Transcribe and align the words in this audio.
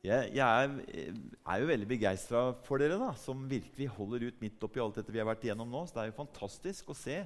Jeg, 0.00 0.30
jeg 0.32 0.40
er, 0.64 0.70
er, 1.44 1.56
jo 1.60 1.66
veldig 1.68 1.86
begeistra 1.90 2.42
for 2.64 2.80
dere, 2.80 2.96
da, 2.96 3.10
som 3.20 3.42
virkelig 3.48 3.90
holder 3.98 4.30
ut 4.30 4.38
midt 4.40 4.62
oppi 4.64 4.80
alt 4.80 4.96
dette 4.96 5.12
vi 5.12 5.20
har 5.20 5.28
vært 5.28 5.44
igjennom 5.44 5.68
nå. 5.68 5.82
Så 5.84 5.96
det 5.96 6.06
er 6.06 6.08
jo 6.08 6.20
fantastisk 6.22 6.88
å 6.88 6.96
se. 6.96 7.18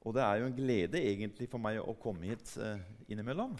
Og 0.00 0.16
det 0.16 0.22
er 0.24 0.40
jo 0.40 0.46
en 0.48 0.56
glede 0.56 1.02
egentlig 1.04 1.50
for 1.52 1.60
meg 1.60 1.82
å 1.82 1.92
komme 2.00 2.30
hit 2.30 2.54
eh, 2.56 2.80
innimellom 3.12 3.52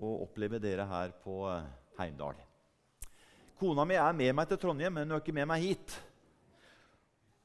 og 0.00 0.22
oppleve 0.24 0.56
dere 0.62 0.88
her 0.88 1.12
på 1.20 1.42
eh, 1.50 1.68
Heimdal. 1.98 2.40
Kona 3.60 3.84
mi 3.84 4.00
er 4.00 4.16
med 4.16 4.32
meg 4.38 4.48
til 4.48 4.62
Trondheim, 4.62 4.96
men 4.96 5.10
hun 5.10 5.18
er 5.18 5.20
ikke 5.20 5.36
med 5.36 5.50
meg 5.52 5.66
hit. 5.68 6.00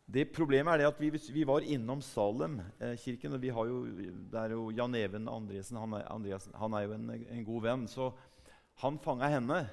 Det 0.07 0.29
Problemet 0.31 0.77
er 0.77 0.85
det 0.85 0.91
at 0.93 1.01
vi, 1.01 1.09
vi 1.11 1.43
var 1.43 1.65
innom 1.67 1.99
Salem-kirken. 1.99 3.35
Eh, 3.35 3.51
og 3.51 3.67
jo, 3.67 3.79
Det 4.31 4.45
er 4.45 4.55
jo 4.55 4.69
Jan 4.79 4.95
Even 4.95 5.27
Andresen 5.27 5.83
han 5.83 5.99
er, 5.99 6.07
Andreasen, 6.13 6.55
han 6.55 6.79
er 6.79 6.87
jo 6.87 6.95
en, 6.95 7.09
en 7.11 7.47
god 7.51 7.67
venn. 7.67 7.89
Så 7.91 8.13
han 8.79 9.03
fanga 9.03 9.27
henne. 9.35 9.65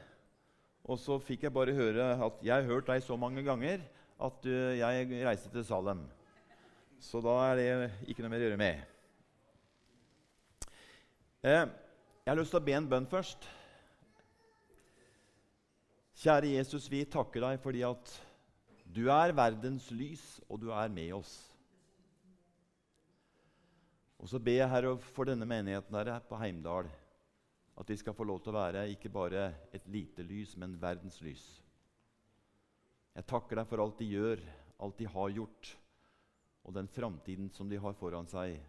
Og 0.83 0.99
så 0.99 1.19
fikk 1.23 1.47
jeg 1.47 1.55
bare 1.55 1.75
høre 1.75 2.07
at 2.27 2.43
'jeg 2.43 2.55
har 2.55 2.67
hørt 2.67 2.87
deg 2.87 3.03
så 3.03 3.17
mange 3.17 3.43
ganger 3.43 3.81
at 4.21 4.47
uh, 4.47 4.79
jeg 4.79 5.27
reiste 5.27 5.51
til 5.51 5.65
Salem'. 5.65 6.09
Så 7.01 7.21
da 7.21 7.35
er 7.51 7.57
det 7.57 7.93
ikke 8.07 8.23
noe 8.23 8.31
mer 8.31 8.43
å 8.43 8.47
gjøre 8.47 8.57
med. 8.57 8.83
Eh, 11.43 11.67
jeg 12.23 12.31
har 12.31 12.39
lyst 12.39 12.51
til 12.55 12.61
å 12.61 12.65
be 12.65 12.73
en 12.73 12.89
bønn 12.89 13.07
først. 13.07 13.49
Kjære 16.23 16.53
Jesus, 16.55 16.87
vi 16.91 17.05
takker 17.05 17.43
deg 17.43 17.59
fordi 17.59 17.83
at 17.83 18.13
du 18.87 19.09
er 19.11 19.35
verdens 19.35 19.91
lys, 19.91 20.41
og 20.49 20.61
du 20.63 20.71
er 20.71 20.89
med 20.89 21.13
oss. 21.17 21.33
Og 24.23 24.31
så 24.31 24.39
ber 24.39 24.61
jeg 24.61 24.71
Herre 24.71 24.95
for 25.03 25.27
denne 25.27 25.49
menigheten 25.49 25.99
her 25.99 26.21
på 26.29 26.39
Heimdal 26.39 26.87
at 27.77 27.89
de 27.89 27.97
skal 27.97 28.15
få 28.15 28.27
lov 28.29 28.43
til 28.43 28.53
å 28.53 28.59
være 28.59 28.89
ikke 28.93 29.11
bare 29.13 29.47
et 29.73 29.87
lite 29.89 30.25
lys, 30.27 30.57
men 30.61 30.77
verdens 30.81 31.21
lys. 31.25 31.45
Jeg 33.17 33.29
takker 33.29 33.61
deg 33.61 33.69
for 33.69 33.83
alt 33.83 33.99
de 34.01 34.09
gjør, 34.09 34.43
alt 34.83 34.99
de 34.99 35.09
har 35.09 35.33
gjort, 35.33 35.73
og 36.63 36.77
den 36.77 36.89
framtiden 36.89 37.51
som 37.53 37.69
de 37.69 37.81
har 37.81 37.97
foran 37.99 38.29
seg. 38.31 38.61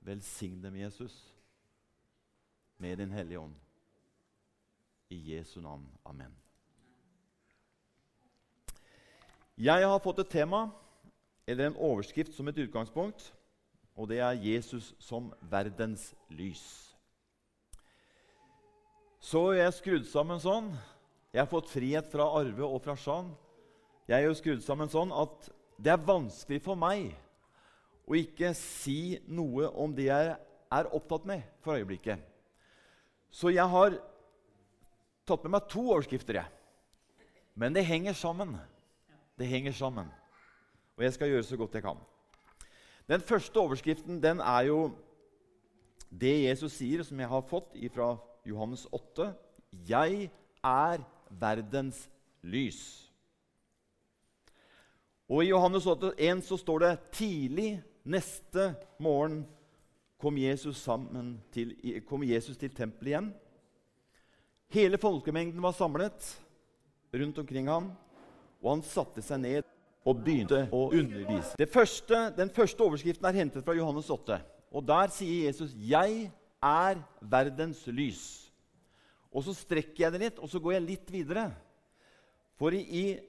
Velsign 0.00 0.62
dem, 0.62 0.76
Jesus, 0.80 1.14
med 2.80 2.98
Din 2.98 3.12
Hellige 3.12 3.40
Ånd. 3.40 3.56
I 5.10 5.18
Jesu 5.34 5.58
navn. 5.60 5.84
Amen. 6.06 6.32
Jeg 9.60 9.84
har 9.84 10.00
fått 10.00 10.22
et 10.22 10.30
tema, 10.32 10.70
eller 11.46 11.68
en 11.68 11.76
overskrift, 11.76 12.32
som 12.32 12.48
et 12.48 12.62
utgangspunkt. 12.62 13.32
Og 13.96 14.08
det 14.08 14.18
er 14.18 14.32
'Jesus 14.32 14.94
som 14.98 15.34
verdens 15.42 16.14
lys'. 16.30 16.89
Så 19.20 19.50
jeg 19.52 19.76
skrudd 19.76 20.06
sammen 20.08 20.40
sånn 20.40 20.70
Jeg 21.30 21.42
har 21.42 21.50
fått 21.50 21.68
frihet 21.70 22.06
fra 22.10 22.24
Arve 22.40 22.66
og 22.66 22.80
fra 22.82 22.96
Jean. 22.98 23.28
Jeg 24.08 24.16
er 24.16 24.26
jo 24.26 24.36
skrudd 24.38 24.62
sammen 24.64 24.88
sånn 24.90 25.12
at 25.14 25.50
det 25.78 25.92
er 25.92 26.02
vanskelig 26.02 26.58
for 26.64 26.74
meg 26.74 27.12
å 28.10 28.16
ikke 28.18 28.50
si 28.58 29.20
noe 29.30 29.68
om 29.78 29.92
det 29.94 30.08
jeg 30.08 30.32
er 30.34 30.88
opptatt 30.96 31.28
med 31.30 31.44
for 31.62 31.78
øyeblikket. 31.78 32.18
Så 33.30 33.52
jeg 33.54 33.68
har 33.70 33.94
tatt 35.28 35.44
med 35.46 35.54
meg 35.54 35.68
to 35.70 35.84
overskrifter. 35.84 36.40
Jeg. 36.40 36.50
Men 37.54 37.76
det 37.76 37.86
henger 37.86 38.16
sammen. 38.18 38.56
Det 39.38 39.46
henger 39.46 39.76
sammen. 39.78 40.10
Og 40.98 41.06
jeg 41.06 41.14
skal 41.14 41.30
gjøre 41.30 41.46
så 41.46 41.60
godt 41.60 41.78
jeg 41.78 41.86
kan. 41.86 42.02
Den 43.06 43.22
første 43.22 43.62
overskriften 43.62 44.18
den 44.22 44.42
er 44.42 44.66
jo 44.72 44.80
det 46.10 46.34
Jesus 46.48 46.74
sier, 46.80 47.06
som 47.06 47.22
jeg 47.22 47.30
har 47.30 47.46
fått 47.46 47.78
fra 47.94 48.16
Johannes 48.44 48.86
8.: 48.92 49.32
Jeg 49.88 50.30
er 50.64 51.04
verdens 51.30 52.08
lys. 52.42 53.10
Og 55.30 55.44
I 55.44 55.52
Johannes 55.52 55.86
8, 55.86 56.12
1 56.18 56.42
så 56.42 56.56
står 56.58 56.78
det 56.78 56.98
tidlig 57.12 57.70
neste 58.04 58.74
morgen 58.98 59.44
kom 60.20 60.36
Jesus, 60.36 60.88
til, 61.52 61.74
kom 62.08 62.24
Jesus 62.26 62.56
til 62.56 62.72
tempelet 62.74 63.12
igjen. 63.12 63.28
Hele 64.70 64.98
folkemengden 64.98 65.62
var 65.62 65.72
samlet 65.72 66.26
rundt 67.14 67.38
omkring 67.38 67.68
ham, 67.70 67.92
og 68.62 68.74
han 68.74 68.82
satte 68.86 69.22
seg 69.24 69.40
ned 69.42 69.70
og 70.06 70.20
begynte 70.24 70.66
å 70.72 70.88
undervise. 70.92 71.66
Første, 71.72 72.20
den 72.36 72.52
første 72.54 72.84
overskriften 72.84 73.26
er 73.28 73.38
hentet 73.40 73.64
fra 73.66 73.74
Johannes 73.76 74.10
8. 74.10 74.38
Og 74.70 74.86
Der 74.86 75.10
sier 75.10 75.46
Jesus 75.46 75.74
'Jeg 75.74 76.30
er 76.60 77.00
verdens 77.20 77.82
lys. 77.88 78.22
Og 79.30 79.44
så 79.46 79.54
strekker 79.54 80.04
jeg 80.04 80.14
det 80.14 80.22
litt, 80.24 80.38
og 80.42 80.50
så 80.50 80.60
går 80.60 80.76
jeg 80.76 80.86
litt 80.86 81.12
videre. 81.12 81.48
For 82.60 82.74
i, 82.74 83.20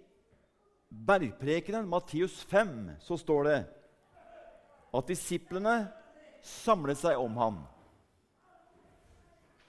bergprekenen, 0.92 1.88
Matteus 1.88 2.42
5, 2.50 2.98
så 3.00 3.18
står 3.20 3.48
det 3.48 3.60
at 4.92 5.08
disiplene 5.08 5.76
samlet 6.44 7.00
seg 7.00 7.20
om 7.22 7.38
ham. 7.40 7.62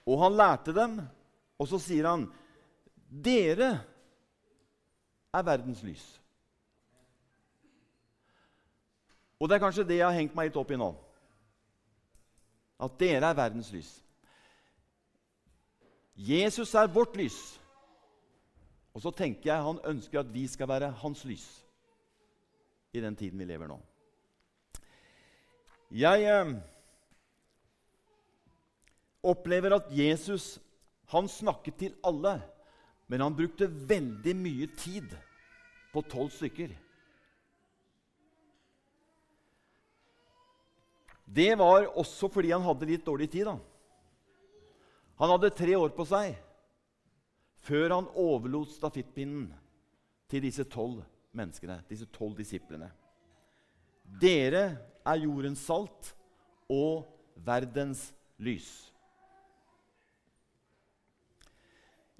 Og 0.03 0.19
han 0.19 0.35
lærte 0.35 0.73
dem, 0.75 0.97
og 1.55 1.69
så 1.69 1.79
sier 1.79 2.09
han, 2.09 2.27
'Dere 3.07 3.79
er 5.33 5.43
verdens 5.43 5.83
lys'. 5.85 6.19
Og 9.39 9.49
det 9.49 9.55
er 9.55 9.59
kanskje 9.59 9.87
det 9.87 9.97
jeg 9.97 10.07
har 10.07 10.17
hengt 10.17 10.35
meg 10.35 10.49
litt 10.49 10.57
opp 10.59 10.71
i 10.71 10.79
nå. 10.79 10.91
At 12.83 12.99
dere 12.99 13.29
er 13.29 13.37
verdens 13.37 13.71
lys. 13.71 13.91
Jesus 16.15 16.73
er 16.75 16.91
vårt 16.91 17.15
lys. 17.17 17.39
Og 18.93 19.01
så 19.01 19.11
tenker 19.15 19.49
jeg 19.49 19.65
han 19.65 19.79
ønsker 19.89 20.21
at 20.21 20.33
vi 20.33 20.45
skal 20.47 20.69
være 20.69 20.91
hans 21.01 21.23
lys 21.25 21.47
i 22.93 23.01
den 23.01 23.15
tiden 23.17 23.39
vi 23.41 23.47
lever 23.49 23.71
nå. 23.71 23.79
Jeg 25.93 26.25
eh, 26.29 26.53
opplever 29.23 29.75
at 29.77 29.89
Jesus 29.93 30.59
han 31.13 31.27
snakket 31.29 31.75
til 31.77 31.95
alle, 32.05 32.39
men 33.07 33.21
han 33.21 33.35
brukte 33.37 33.69
veldig 33.89 34.35
mye 34.37 34.67
tid 34.77 35.09
på 35.93 36.01
tolv 36.09 36.31
stykker. 36.33 36.73
Det 41.33 41.55
var 41.57 41.87
også 41.97 42.29
fordi 42.29 42.51
han 42.53 42.65
hadde 42.65 42.89
litt 42.89 43.05
dårlig 43.05 43.29
tid. 43.31 43.47
da. 43.49 43.57
Han 45.21 45.31
hadde 45.33 45.55
tre 45.55 45.75
år 45.77 45.93
på 45.95 46.05
seg 46.09 46.35
før 47.63 47.93
han 47.95 48.09
overlot 48.19 48.73
stafettpinnen 48.75 49.47
til 50.27 50.43
disse 50.43 50.65
tolv 50.67 50.99
menneskene, 51.31 51.79
disse 51.87 52.09
tolv 52.11 52.35
disiplene. 52.37 52.89
Dere 54.03 54.63
er 55.07 55.21
jordens 55.23 55.63
salt 55.63 56.11
og 56.67 57.07
verdens 57.45 58.09
lys. 58.43 58.67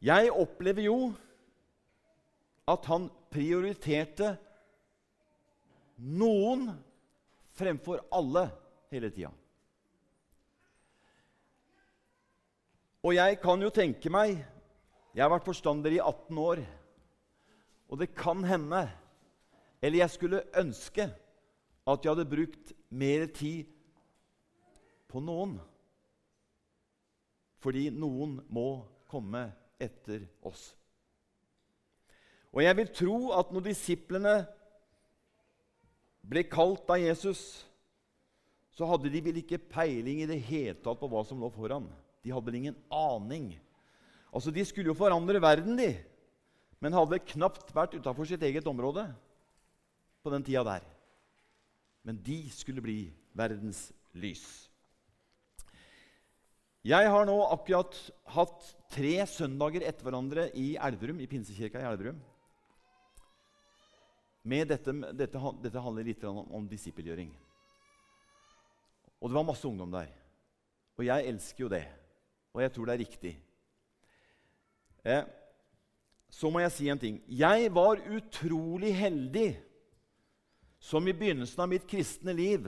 Jeg 0.04 0.32
opplever 0.32 0.88
jo 0.88 0.98
at 2.68 2.88
han 2.88 3.10
prioriterte 3.32 4.34
noen 6.00 6.70
fremfor 7.56 8.02
alle 8.12 8.48
hele 8.94 9.10
tida. 9.14 9.32
Og 13.04 13.16
jeg 13.18 13.40
kan 13.44 13.60
jo 13.62 13.72
tenke 13.74 14.12
meg 14.14 14.38
Jeg 15.14 15.22
har 15.22 15.30
vært 15.30 15.46
forstander 15.46 15.94
i 15.94 16.00
18 16.02 16.38
år. 16.42 16.64
Og 17.92 18.00
det 18.02 18.16
kan 18.18 18.40
hende, 18.48 18.88
eller 19.78 20.00
jeg 20.00 20.10
skulle 20.10 20.40
ønske, 20.58 21.06
at 21.86 22.06
jeg 22.06 22.10
hadde 22.10 22.26
brukt 22.32 22.72
mer 22.90 23.28
tid 23.30 23.68
på 25.12 25.22
noen. 25.22 25.60
Fordi 27.62 27.92
noen 27.94 28.40
må 28.50 28.66
komme 29.12 29.44
etter 29.78 30.26
oss. 30.42 30.72
Og 32.50 32.64
jeg 32.66 32.80
vil 32.80 32.90
tro 32.98 33.20
at 33.38 33.54
når 33.54 33.68
disiplene 33.70 34.34
ble 36.26 36.48
kalt 36.50 36.90
av 36.90 37.04
Jesus 37.04 37.44
så 38.74 38.88
hadde 38.90 39.12
de 39.14 39.22
vel 39.22 39.38
ikke 39.42 39.62
peiling 39.70 40.24
i 40.24 40.30
det 40.30 40.40
hele 40.48 40.78
tatt 40.82 40.98
på 41.00 41.10
hva 41.12 41.22
som 41.28 41.42
lå 41.42 41.50
foran. 41.54 41.86
De 42.26 42.32
hadde 42.34 42.48
vel 42.48 42.60
ingen 42.62 42.80
aning. 42.90 43.52
Altså, 44.34 44.50
De 44.52 44.66
skulle 44.66 44.90
jo 44.90 44.98
forandre 44.98 45.42
verden, 45.42 45.78
de, 45.78 45.92
men 46.82 46.96
hadde 46.98 47.22
knapt 47.36 47.70
vært 47.76 47.94
utafor 47.96 48.28
sitt 48.28 48.42
eget 48.44 48.68
område 48.68 49.06
på 50.24 50.34
den 50.34 50.44
tida 50.44 50.64
der. 50.66 50.86
Men 52.04 52.18
de 52.20 52.40
skulle 52.52 52.84
bli 52.84 53.14
verdens 53.38 53.92
lys. 54.18 54.44
Jeg 56.84 57.08
har 57.08 57.24
nå 57.24 57.38
akkurat 57.48 57.96
hatt 58.34 58.66
tre 58.92 59.14
søndager 59.30 59.86
etter 59.88 60.04
hverandre 60.04 60.50
i 60.60 60.74
Elverum, 60.76 61.22
i 61.24 61.30
Pinsekirka 61.32 61.80
i 61.80 61.88
Elverum. 61.88 62.18
Med 64.44 64.68
dette, 64.68 64.92
dette, 65.16 65.40
dette 65.64 65.84
handler 65.86 66.10
litt 66.10 66.26
om, 66.28 66.42
om 66.52 66.66
disippelgjøring. 66.68 67.30
Og 69.24 69.32
det 69.32 69.38
var 69.38 69.48
masse 69.48 69.68
ungdom 69.68 69.92
der. 69.94 70.12
Og 71.00 71.06
jeg 71.08 71.28
elsker 71.32 71.64
jo 71.64 71.72
det. 71.72 71.86
Og 72.54 72.62
jeg 72.62 72.74
tror 72.74 72.86
det 72.86 72.94
er 72.94 73.04
riktig. 73.06 73.34
Eh, 75.08 75.24
så 76.30 76.50
må 76.52 76.60
jeg 76.60 76.74
si 76.76 76.90
en 76.92 77.00
ting. 77.00 77.22
Jeg 77.28 77.70
var 77.72 78.04
utrolig 78.04 78.92
heldig 78.98 79.54
som 80.84 81.08
i 81.08 81.16
begynnelsen 81.16 81.64
av 81.64 81.72
mitt 81.72 81.88
kristne 81.88 82.36
liv 82.36 82.68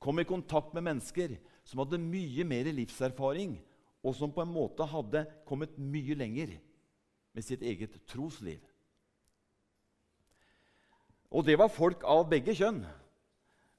kom 0.00 0.20
i 0.20 0.28
kontakt 0.28 0.72
med 0.72 0.86
mennesker 0.88 1.36
som 1.64 1.80
hadde 1.82 2.00
mye 2.00 2.44
mer 2.48 2.68
livserfaring, 2.76 3.56
og 4.04 4.16
som 4.16 4.32
på 4.32 4.42
en 4.44 4.52
måte 4.52 4.84
hadde 4.88 5.24
kommet 5.48 5.76
mye 5.80 6.16
lenger 6.16 6.56
med 7.32 7.44
sitt 7.44 7.62
eget 7.64 7.96
trosliv. 8.08 8.60
Og 11.32 11.44
det 11.44 11.56
var 11.58 11.72
folk 11.72 12.04
av 12.06 12.28
begge 12.30 12.52
kjønn. 12.56 12.84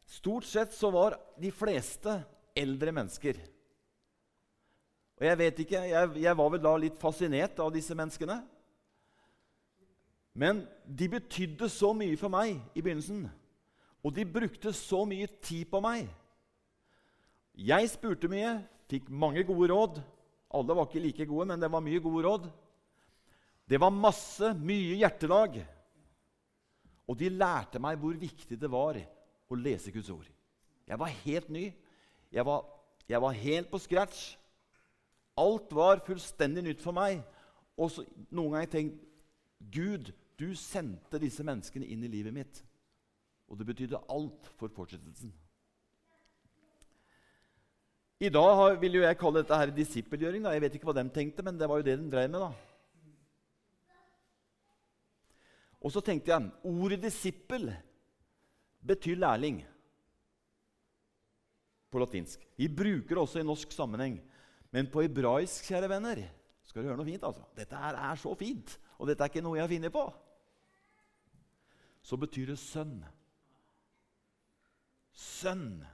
Stort 0.06 0.46
sett 0.46 0.74
så 0.74 0.92
var 0.94 1.18
de 1.42 1.50
fleste 1.52 2.20
eldre 2.56 2.94
mennesker. 2.94 3.40
Og 5.16 5.26
jeg 5.26 5.40
vet 5.40 5.62
ikke, 5.64 5.82
jeg, 5.90 6.12
jeg 6.22 6.38
var 6.38 6.52
vel 6.52 6.62
da 6.64 6.76
litt 6.80 7.00
fascinert 7.00 7.60
av 7.64 7.72
disse 7.74 7.96
menneskene. 7.98 8.38
Men 10.36 10.66
de 10.86 11.08
betydde 11.14 11.70
så 11.72 11.94
mye 11.96 12.18
for 12.20 12.32
meg 12.32 12.60
i 12.76 12.84
begynnelsen. 12.84 13.24
Og 14.06 14.14
de 14.14 14.28
brukte 14.28 14.74
så 14.76 15.06
mye 15.08 15.30
tid 15.42 15.64
på 15.72 15.80
meg. 15.82 16.10
Jeg 17.56 17.88
spurte 17.90 18.30
mye, 18.30 18.58
fikk 18.92 19.08
mange 19.10 19.46
gode 19.48 19.72
råd. 19.72 20.02
Alle 20.56 20.76
var 20.78 20.90
ikke 20.90 21.02
like 21.02 21.28
gode, 21.30 21.48
men 21.50 21.64
det 21.64 21.72
var 21.72 21.84
mye 21.84 22.04
gode 22.04 22.26
råd. 22.28 22.50
Det 23.66 23.80
var 23.82 23.96
masse, 23.96 24.52
mye 24.60 25.00
hjertelag. 25.00 25.58
Og 27.08 27.18
de 27.18 27.32
lærte 27.32 27.80
meg 27.82 27.98
hvor 28.02 28.20
viktig 28.20 28.60
det 28.60 28.70
var 28.70 29.00
å 29.50 29.58
lese 29.60 29.94
Guds 29.94 30.10
ord. 30.14 30.28
Jeg 30.86 31.00
var 31.02 31.14
helt 31.26 31.50
ny. 31.50 31.70
Jeg 32.34 32.46
var, 32.46 32.66
jeg 33.10 33.22
var 33.22 33.40
helt 33.40 33.72
på 33.72 33.82
scratch. 33.82 34.36
Alt 35.38 35.74
var 35.76 36.04
fullstendig 36.06 36.64
nytt 36.66 36.84
for 36.84 36.96
meg. 36.96 37.22
Og 37.76 37.92
så, 37.92 38.06
noen 38.32 38.56
ganger 38.56 38.72
tenkt 38.72 39.02
Gud, 39.72 40.12
du 40.40 40.52
sendte 40.60 41.20
disse 41.22 41.44
menneskene 41.46 41.88
inn 41.88 42.04
i 42.06 42.12
livet 42.12 42.36
mitt. 42.36 42.62
Og 43.50 43.60
det 43.60 43.68
betydde 43.70 44.04
alt 44.12 44.48
for 44.60 44.72
fortsettelsen. 44.74 45.34
I 48.24 48.32
dag 48.32 48.78
vil 48.80 48.96
jo 48.96 49.04
jeg 49.04 49.18
kalle 49.20 49.42
dette 49.42 49.58
her 49.60 49.74
disippelgjøring. 49.76 50.46
Jeg 50.48 50.64
vet 50.64 50.78
ikke 50.78 50.88
hva 50.88 50.96
de 50.96 51.10
tenkte, 51.14 51.44
men 51.44 51.58
det 51.60 51.68
var 51.70 51.82
jo 51.82 51.88
det 51.88 51.98
de 52.00 52.12
drev 52.12 52.30
med. 52.32 52.46
da. 52.46 52.54
Og 55.86 55.92
så 55.94 56.02
tenkte 56.02 56.32
jeg 56.32 56.52
ordet 56.64 57.04
'disippel' 57.04 57.74
betyr 58.86 59.20
lærling 59.20 59.62
på 61.92 62.02
latinsk. 62.02 62.42
Vi 62.58 62.68
bruker 62.68 63.16
det 63.16 63.24
også 63.24 63.42
i 63.42 63.48
norsk 63.48 63.72
sammenheng. 63.72 64.20
Men 64.74 64.90
på 64.92 65.06
hebraisk, 65.06 65.70
kjære 65.70 65.90
venner, 65.90 66.22
skal 66.68 66.84
du 66.84 66.90
høre 66.90 67.00
noe 67.00 67.08
fint. 67.08 67.24
altså. 67.24 67.46
Dette 67.56 67.80
her 67.80 67.96
er 67.96 68.20
så 68.20 68.34
fint, 68.36 68.78
og 69.00 69.08
dette 69.08 69.24
er 69.24 69.32
ikke 69.32 69.44
noe 69.46 69.56
jeg 69.56 69.64
har 69.64 69.72
funnet 69.72 69.94
på. 69.94 70.06
Så 72.06 72.20
betyr 72.20 72.52
det 72.52 72.60
sønn. 72.60 72.98
Sønn. 75.16 75.86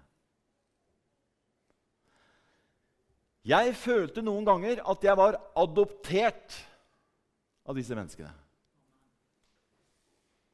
Jeg 3.46 3.74
følte 3.78 4.22
noen 4.26 4.46
ganger 4.46 4.82
at 4.90 5.06
jeg 5.06 5.18
var 5.18 5.38
adoptert 5.58 6.58
av 7.66 7.78
disse 7.78 7.96
menneskene. 7.98 8.34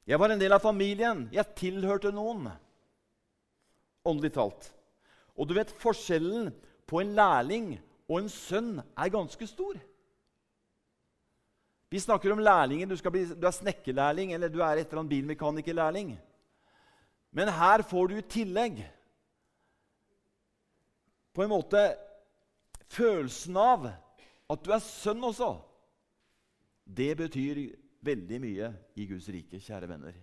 Jeg 0.08 0.20
var 0.22 0.32
en 0.32 0.40
del 0.40 0.56
av 0.56 0.64
familien. 0.64 1.26
Jeg 1.36 1.56
tilhørte 1.60 2.14
noen, 2.16 2.48
åndelig 4.08 4.32
talt. 4.38 4.70
Og 5.36 5.50
du 5.50 5.54
vet, 5.58 5.74
forskjellen 5.82 6.50
på 6.88 7.02
en 7.04 7.12
lærling 7.18 7.74
og 8.08 8.22
en 8.22 8.32
sønn 8.32 8.78
er 8.80 9.12
ganske 9.14 9.48
stor. 9.50 9.76
Vi 11.92 12.00
snakker 12.00 12.32
om 12.32 12.40
lærlinger. 12.44 12.88
Du, 12.88 12.96
bli, 13.12 13.26
du 13.36 13.48
er 13.48 13.56
snekkerlærling 13.56 14.34
eller 14.36 14.52
du 14.52 14.60
er 14.60 14.80
et 14.80 14.88
eller 14.88 15.04
annet 15.04 15.14
bilmekanikerlærling. 15.14 16.16
Men 17.36 17.52
her 17.52 17.84
får 17.84 18.08
du 18.08 18.16
i 18.18 18.28
tillegg 18.28 18.80
på 21.36 21.44
en 21.44 21.52
måte 21.52 21.84
følelsen 22.90 23.60
av 23.60 23.90
at 24.48 24.64
du 24.64 24.72
er 24.72 24.84
sønn 24.84 25.28
også. 25.28 25.52
Det 26.88 27.12
betyr 27.20 27.60
veldig 28.08 28.40
mye 28.44 28.72
i 28.98 29.06
Guds 29.10 29.30
rike, 29.34 29.60
kjære 29.62 29.90
venner. 29.92 30.18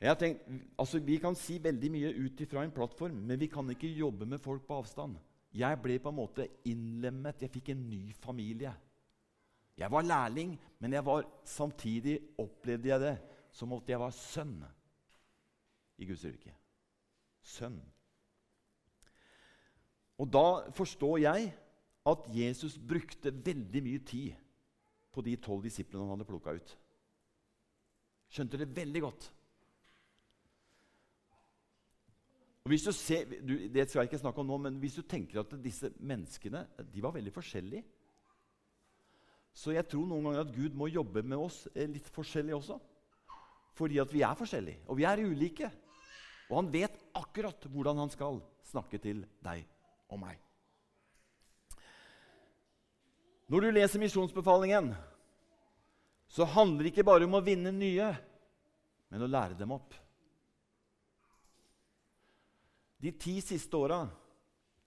Tenkt, 0.00 0.46
altså 0.80 0.98
Vi 1.04 1.18
kan 1.20 1.36
si 1.36 1.58
veldig 1.60 1.90
mye 1.92 2.12
ut 2.24 2.40
ifra 2.40 2.64
en 2.64 2.72
plattform, 2.72 3.18
men 3.28 3.40
vi 3.40 3.50
kan 3.52 3.68
ikke 3.70 3.90
jobbe 3.92 4.26
med 4.26 4.40
folk 4.40 4.64
på 4.66 4.80
avstand. 4.80 5.18
Jeg 5.52 5.80
ble 5.82 5.98
på 5.98 6.08
en 6.08 6.16
måte 6.16 6.46
innlemmet. 6.70 7.42
Jeg 7.42 7.52
fikk 7.52 7.72
en 7.74 7.82
ny 7.90 8.14
familie. 8.16 8.72
Jeg 9.76 9.90
var 9.90 10.06
lærling, 10.06 10.54
men 10.78 10.96
var, 11.04 11.24
samtidig 11.44 12.18
opplevde 12.38 12.88
jeg 12.88 13.00
det 13.00 13.16
som 13.52 13.72
at 13.72 13.88
jeg 13.88 14.00
var 14.00 14.12
sønn 14.14 14.58
i 15.98 16.06
Guds 16.08 16.24
rike. 16.24 16.52
Sønn. 17.42 17.80
Og 20.20 20.28
da 20.28 20.70
forstår 20.76 21.18
jeg 21.24 21.52
at 22.08 22.30
Jesus 22.32 22.78
brukte 22.78 23.32
veldig 23.32 23.82
mye 23.84 24.00
tid 24.06 24.38
på 25.12 25.24
de 25.26 25.36
tolv 25.42 25.66
disiplene 25.66 26.06
han 26.06 26.14
hadde 26.14 26.28
plukka 26.28 26.54
ut. 26.56 26.72
Skjønte 28.30 28.60
det 28.60 28.70
veldig 28.76 29.02
godt. 29.04 29.28
Og 32.64 32.72
hvis 32.72 32.84
du 32.86 32.92
ser, 32.94 33.24
du, 33.40 33.54
det 33.72 33.88
skal 33.88 34.02
jeg 34.02 34.10
ikke 34.10 34.20
snakke 34.20 34.42
om 34.42 34.50
nå, 34.50 34.58
men 34.66 34.76
hvis 34.82 34.98
du 35.00 35.02
tenker 35.02 35.40
at 35.42 35.54
disse 35.64 35.90
menneskene 35.96 36.66
de 36.92 37.02
var 37.02 37.14
veldig 37.16 37.32
forskjellige 37.32 37.82
Så 39.56 39.72
jeg 39.74 39.88
tror 39.88 40.04
noen 40.06 40.28
ganger 40.28 40.44
at 40.44 40.52
Gud 40.54 40.76
må 40.78 40.86
jobbe 40.86 41.24
med 41.26 41.40
oss 41.40 41.64
eh, 41.74 41.88
litt 41.90 42.06
forskjellig 42.14 42.54
også. 42.54 42.76
Fordi 43.74 43.98
at 43.98 44.12
vi 44.12 44.22
er 44.22 44.36
forskjellige, 44.38 44.84
og 44.86 44.98
vi 44.98 45.06
er 45.08 45.24
ulike. 45.24 45.70
Og 46.50 46.60
han 46.60 46.70
vet 46.70 46.94
akkurat 47.18 47.66
hvordan 47.72 47.98
han 48.04 48.12
skal 48.12 48.38
snakke 48.70 49.00
til 49.02 49.24
deg 49.42 49.64
og 50.10 50.20
meg. 50.22 50.38
Når 53.50 53.64
du 53.64 53.70
leser 53.74 53.98
misjonsbefalingen, 53.98 54.92
så 56.30 56.46
handler 56.46 56.86
det 56.86 56.92
ikke 56.92 57.06
bare 57.08 57.26
om 57.26 57.34
å 57.34 57.42
vinne 57.42 57.72
nye, 57.74 58.12
men 59.10 59.24
å 59.26 59.28
lære 59.30 59.58
dem 59.58 59.72
opp. 59.74 59.96
De 63.00 63.10
ti 63.18 63.40
siste 63.42 63.74
åra 63.74 64.04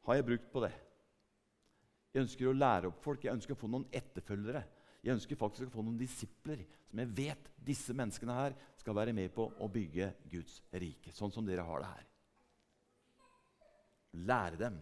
har 0.07 0.15
jeg 0.15 0.27
brukt 0.29 0.47
på 0.53 0.63
det. 0.63 0.71
Jeg 2.13 2.23
ønsker 2.23 2.47
å 2.47 2.55
lære 2.55 2.91
opp 2.91 3.03
folk, 3.03 3.25
jeg 3.25 3.35
ønsker 3.35 3.57
å 3.57 3.59
få 3.59 3.67
noen 3.73 3.87
etterfølgere. 3.91 4.63
Jeg 5.03 5.17
ønsker 5.17 5.39
faktisk 5.39 5.67
å 5.67 5.73
få 5.73 5.83
noen 5.83 5.99
disipler 5.99 6.63
som 6.87 7.01
jeg 7.01 7.11
vet 7.17 7.51
disse 7.67 7.91
menneskene 7.97 8.37
her 8.37 8.55
skal 8.79 8.95
være 8.95 9.15
med 9.17 9.33
på 9.35 9.49
å 9.59 9.67
bygge 9.71 10.13
Guds 10.31 10.61
rike, 10.71 11.11
sånn 11.11 11.33
som 11.35 11.43
dere 11.43 11.65
har 11.67 11.83
det 11.83 11.91
her. 11.91 12.09
Lære 14.29 14.61
dem. 14.61 14.77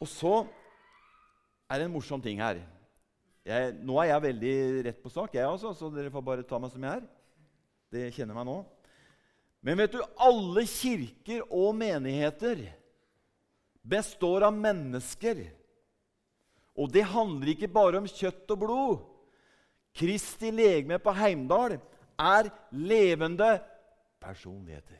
Og 0.00 0.08
så 0.08 0.36
er 1.72 1.84
en 1.84 1.92
morsom 1.92 2.22
ting 2.22 2.40
her. 2.42 2.60
Jeg, 3.46 3.72
nå 3.82 3.96
er 3.98 4.12
jeg 4.12 4.24
veldig 4.28 4.54
rett 4.86 5.00
på 5.02 5.10
sak, 5.10 5.34
jeg 5.34 5.48
også, 5.48 5.72
så 5.74 5.90
dere 5.90 6.12
får 6.14 6.24
bare 6.26 6.46
ta 6.46 6.60
meg 6.62 6.70
som 6.70 6.84
jeg 6.86 7.00
er. 7.00 7.08
Det 7.92 8.04
kjenner 8.14 8.38
meg 8.38 8.46
nå. 8.48 8.60
Men 9.62 9.78
vet 9.78 9.94
du, 9.94 10.00
alle 10.18 10.64
kirker 10.66 11.42
og 11.48 11.74
menigheter 11.78 12.64
består 13.82 14.46
av 14.48 14.54
mennesker. 14.54 15.42
Og 16.78 16.90
det 16.90 17.04
handler 17.12 17.52
ikke 17.52 17.70
bare 17.70 18.00
om 18.00 18.08
kjøtt 18.08 18.54
og 18.54 18.62
blod. 18.62 19.02
Kristi 19.94 20.50
legeme 20.54 20.98
på 21.02 21.12
Heimdal 21.14 21.76
er 22.16 22.48
levende 22.72 23.58
personligheter. 24.22 24.98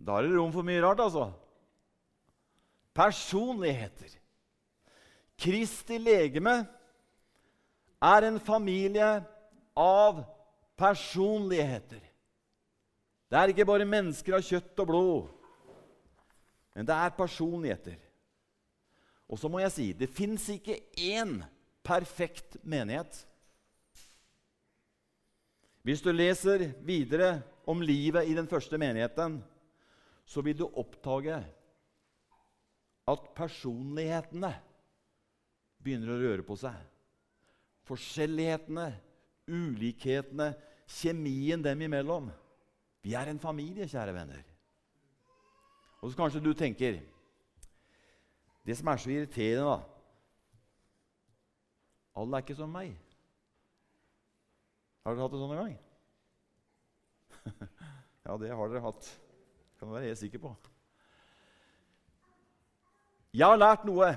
Da 0.00 0.16
er 0.16 0.26
det 0.26 0.36
rom 0.38 0.52
for 0.54 0.64
mye 0.64 0.80
rart, 0.80 1.02
altså. 1.04 1.28
Personligheter. 3.00 4.12
Kristi 5.40 5.96
legeme 5.96 6.58
er 8.00 8.26
en 8.28 8.36
familie 8.40 9.08
av 9.76 10.18
personligheter. 10.76 12.02
Det 13.30 13.38
er 13.38 13.52
ikke 13.52 13.64
bare 13.68 13.88
mennesker 13.88 14.36
av 14.36 14.44
kjøtt 14.44 14.82
og 14.82 14.90
blod, 14.90 15.30
men 16.74 16.88
det 16.88 16.96
er 16.96 17.16
personligheter. 17.16 17.96
Og 19.30 19.38
så 19.38 19.48
må 19.48 19.62
jeg 19.62 19.72
si 19.72 19.86
det 19.96 20.10
fins 20.12 20.48
ikke 20.52 20.76
én 20.98 21.38
perfekt 21.86 22.58
menighet. 22.66 23.14
Hvis 25.86 26.02
du 26.04 26.10
leser 26.12 26.66
videre 26.84 27.38
om 27.64 27.80
livet 27.80 28.28
i 28.28 28.36
den 28.36 28.50
første 28.50 28.76
menigheten, 28.76 29.38
så 30.26 30.44
vil 30.44 30.58
du 30.58 30.66
oppdage 30.68 31.38
at 33.10 33.30
personlighetene 33.36 34.52
begynner 35.80 36.14
å 36.14 36.20
røre 36.20 36.44
på 36.46 36.56
seg. 36.60 36.76
Forskjellighetene, 37.88 38.88
ulikhetene, 39.50 40.52
kjemien 40.90 41.62
dem 41.64 41.86
imellom. 41.86 42.30
Vi 43.02 43.14
er 43.16 43.30
en 43.30 43.40
familie, 43.42 43.88
kjære 43.88 44.14
venner. 44.14 44.42
Og 46.00 46.10
så 46.10 46.16
kanskje 46.16 46.40
du 46.40 46.54
tenker 46.56 47.00
Det 48.64 48.76
som 48.76 48.88
er 48.88 49.00
så 49.00 49.10
irriterende, 49.12 49.64
da 49.68 49.78
Alle 52.20 52.36
er 52.36 52.44
ikke 52.44 52.56
som 52.56 52.72
meg. 52.72 52.94
Har 55.04 55.16
dere 55.16 55.24
hatt 55.24 55.32
det 55.32 55.40
sånn 55.40 55.54
en 55.54 55.62
gang? 55.62 55.76
ja, 58.26 58.36
det 58.36 58.50
har 58.52 58.68
dere 58.68 58.84
hatt. 58.84 59.06
Det 59.06 59.80
Kan 59.80 59.88
du 59.88 59.96
være 59.96 60.10
helt 60.10 60.20
sikker 60.20 60.42
på. 60.42 60.52
Jeg 63.30 63.46
har 63.46 63.60
lært 63.60 63.86
noe. 63.86 64.10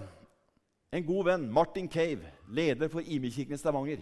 En 0.94 1.06
god 1.06 1.26
venn, 1.30 1.46
Martin 1.50 1.88
Cave, 1.90 2.30
leder 2.54 2.90
for 2.92 3.02
Imi-kirken 3.02 3.58
i 3.58 3.62
Stavanger, 3.62 4.02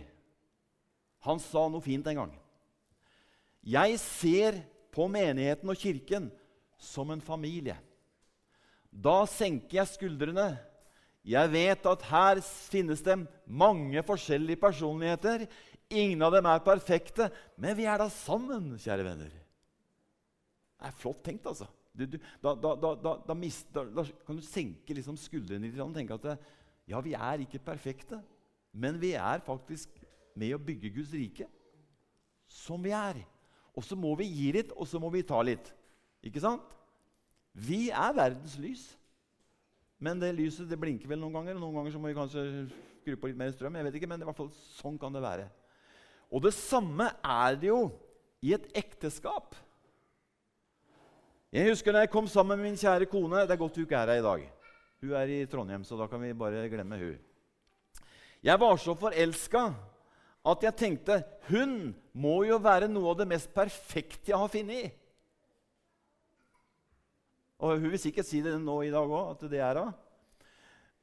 han 1.24 1.40
sa 1.40 1.68
noe 1.70 1.84
fint 1.86 2.08
en 2.10 2.18
gang. 2.24 2.32
Jeg 3.62 4.00
ser 4.02 4.58
på 4.92 5.06
menigheten 5.12 5.70
og 5.72 5.80
kirken 5.80 6.28
som 6.82 7.14
en 7.14 7.22
familie. 7.24 7.78
Da 8.92 9.22
senker 9.30 9.78
jeg 9.78 9.92
skuldrene. 9.94 10.50
Jeg 11.24 11.52
vet 11.54 11.86
at 11.86 12.08
her 12.10 12.42
finnes 12.44 13.04
det 13.06 13.20
mange 13.46 14.02
forskjellige 14.04 14.60
personligheter. 14.60 15.46
Ingen 15.94 16.26
av 16.26 16.34
dem 16.34 16.50
er 16.50 16.66
perfekte, 16.66 17.30
men 17.56 17.78
vi 17.78 17.86
er 17.86 18.02
da 18.02 18.10
sammen, 18.12 18.74
kjære 18.82 19.06
venner. 19.06 19.32
Det 19.32 20.90
er 20.90 20.98
flott 20.98 21.22
tenkt, 21.24 21.46
altså. 21.46 21.70
Du, 21.92 22.06
du, 22.08 22.18
da, 22.44 22.54
da, 22.56 23.16
da, 23.28 23.36
mist, 23.36 23.68
da, 23.76 24.06
kan 24.26 24.38
du 24.38 24.44
senke 24.46 24.96
liksom 24.96 25.18
skuldrene 25.20 25.68
litt 25.68 25.82
og 25.84 25.96
tenke 25.96 26.16
at 26.16 26.28
det, 26.30 26.36
ja, 26.88 27.02
vi 27.04 27.16
er 27.18 27.44
ikke 27.44 27.60
perfekte, 27.64 28.22
men 28.72 28.96
vi 29.02 29.12
er 29.20 29.44
faktisk 29.44 30.00
med 30.40 30.56
å 30.56 30.62
bygge 30.64 30.94
Guds 30.96 31.12
rike 31.16 31.48
som 32.52 32.82
vi 32.84 32.94
er. 32.96 33.20
Og 33.76 33.84
så 33.88 33.96
må 34.00 34.14
vi 34.20 34.28
gi 34.28 34.50
litt, 34.56 34.72
og 34.76 34.88
så 34.88 35.00
må 35.00 35.12
vi 35.12 35.24
ta 35.28 35.40
litt. 35.44 35.72
Ikke 36.24 36.44
sant? 36.44 36.64
Vi 37.52 37.90
er 37.90 38.16
verdens 38.16 38.58
lys. 38.60 38.84
Men 40.02 40.20
det 40.20 40.32
lyset 40.34 40.70
det 40.70 40.80
blinker 40.82 41.10
vel 41.12 41.20
noen 41.22 41.36
ganger. 41.38 41.58
og 41.58 41.64
Noen 41.64 41.78
ganger 41.80 41.94
så 41.94 42.02
må 42.02 42.10
vi 42.10 42.18
kanskje 42.18 42.46
skru 43.02 43.18
på 43.20 43.30
litt 43.30 43.40
mer 43.40 43.52
strøm. 43.54 43.76
jeg 43.78 43.88
vet 43.88 43.98
ikke, 44.00 44.10
men 44.10 44.24
i 44.24 44.28
hvert 44.28 44.40
fall 44.40 44.50
sånn 44.80 44.98
kan 45.02 45.14
det 45.14 45.24
være. 45.24 45.48
Og 46.32 46.42
det 46.46 46.54
samme 46.56 47.12
er 47.22 47.60
det 47.60 47.70
jo 47.70 47.84
i 48.42 48.56
et 48.56 48.66
ekteskap. 48.78 49.56
Jeg 51.52 51.68
husker 51.68 51.92
da 51.92 52.06
jeg 52.06 52.12
kom 52.14 52.30
sammen 52.32 52.56
med 52.56 52.70
min 52.70 52.80
kjære 52.80 53.10
kone. 53.12 53.44
Det 53.44 53.52
er 53.52 53.60
godt 53.60 53.76
hun 53.76 53.84
ikke 53.84 53.98
er 54.00 54.08
her 54.14 54.22
i 54.22 54.24
dag. 54.24 54.46
Hun 55.04 55.16
er 55.20 55.34
i 55.36 55.40
Trondheim, 55.52 55.84
så 55.84 55.98
da 56.00 56.08
kan 56.08 56.22
vi 56.24 56.32
bare 56.38 56.70
glemme 56.72 57.00
hun. 57.00 57.18
Jeg 58.42 58.60
var 58.60 58.80
så 58.80 58.96
forelska 58.96 59.66
at 60.48 60.64
jeg 60.64 60.78
tenkte 60.80 61.20
hun 61.50 61.92
må 62.14 62.38
jo 62.48 62.56
være 62.64 62.88
noe 62.90 63.12
av 63.12 63.20
det 63.20 63.28
mest 63.30 63.52
perfekte 63.54 64.32
jeg 64.32 64.40
har 64.40 64.54
funnet. 64.54 64.96
Og 67.62 67.76
hun 67.76 67.92
vil 67.92 68.02
sikkert 68.02 68.32
si 68.32 68.40
det 68.42 68.56
nå 68.58 68.80
i 68.88 68.94
dag 68.94 69.06
òg, 69.06 69.36
at 69.36 69.46
det 69.52 69.60
er 69.60 69.84
hun. 69.84 69.94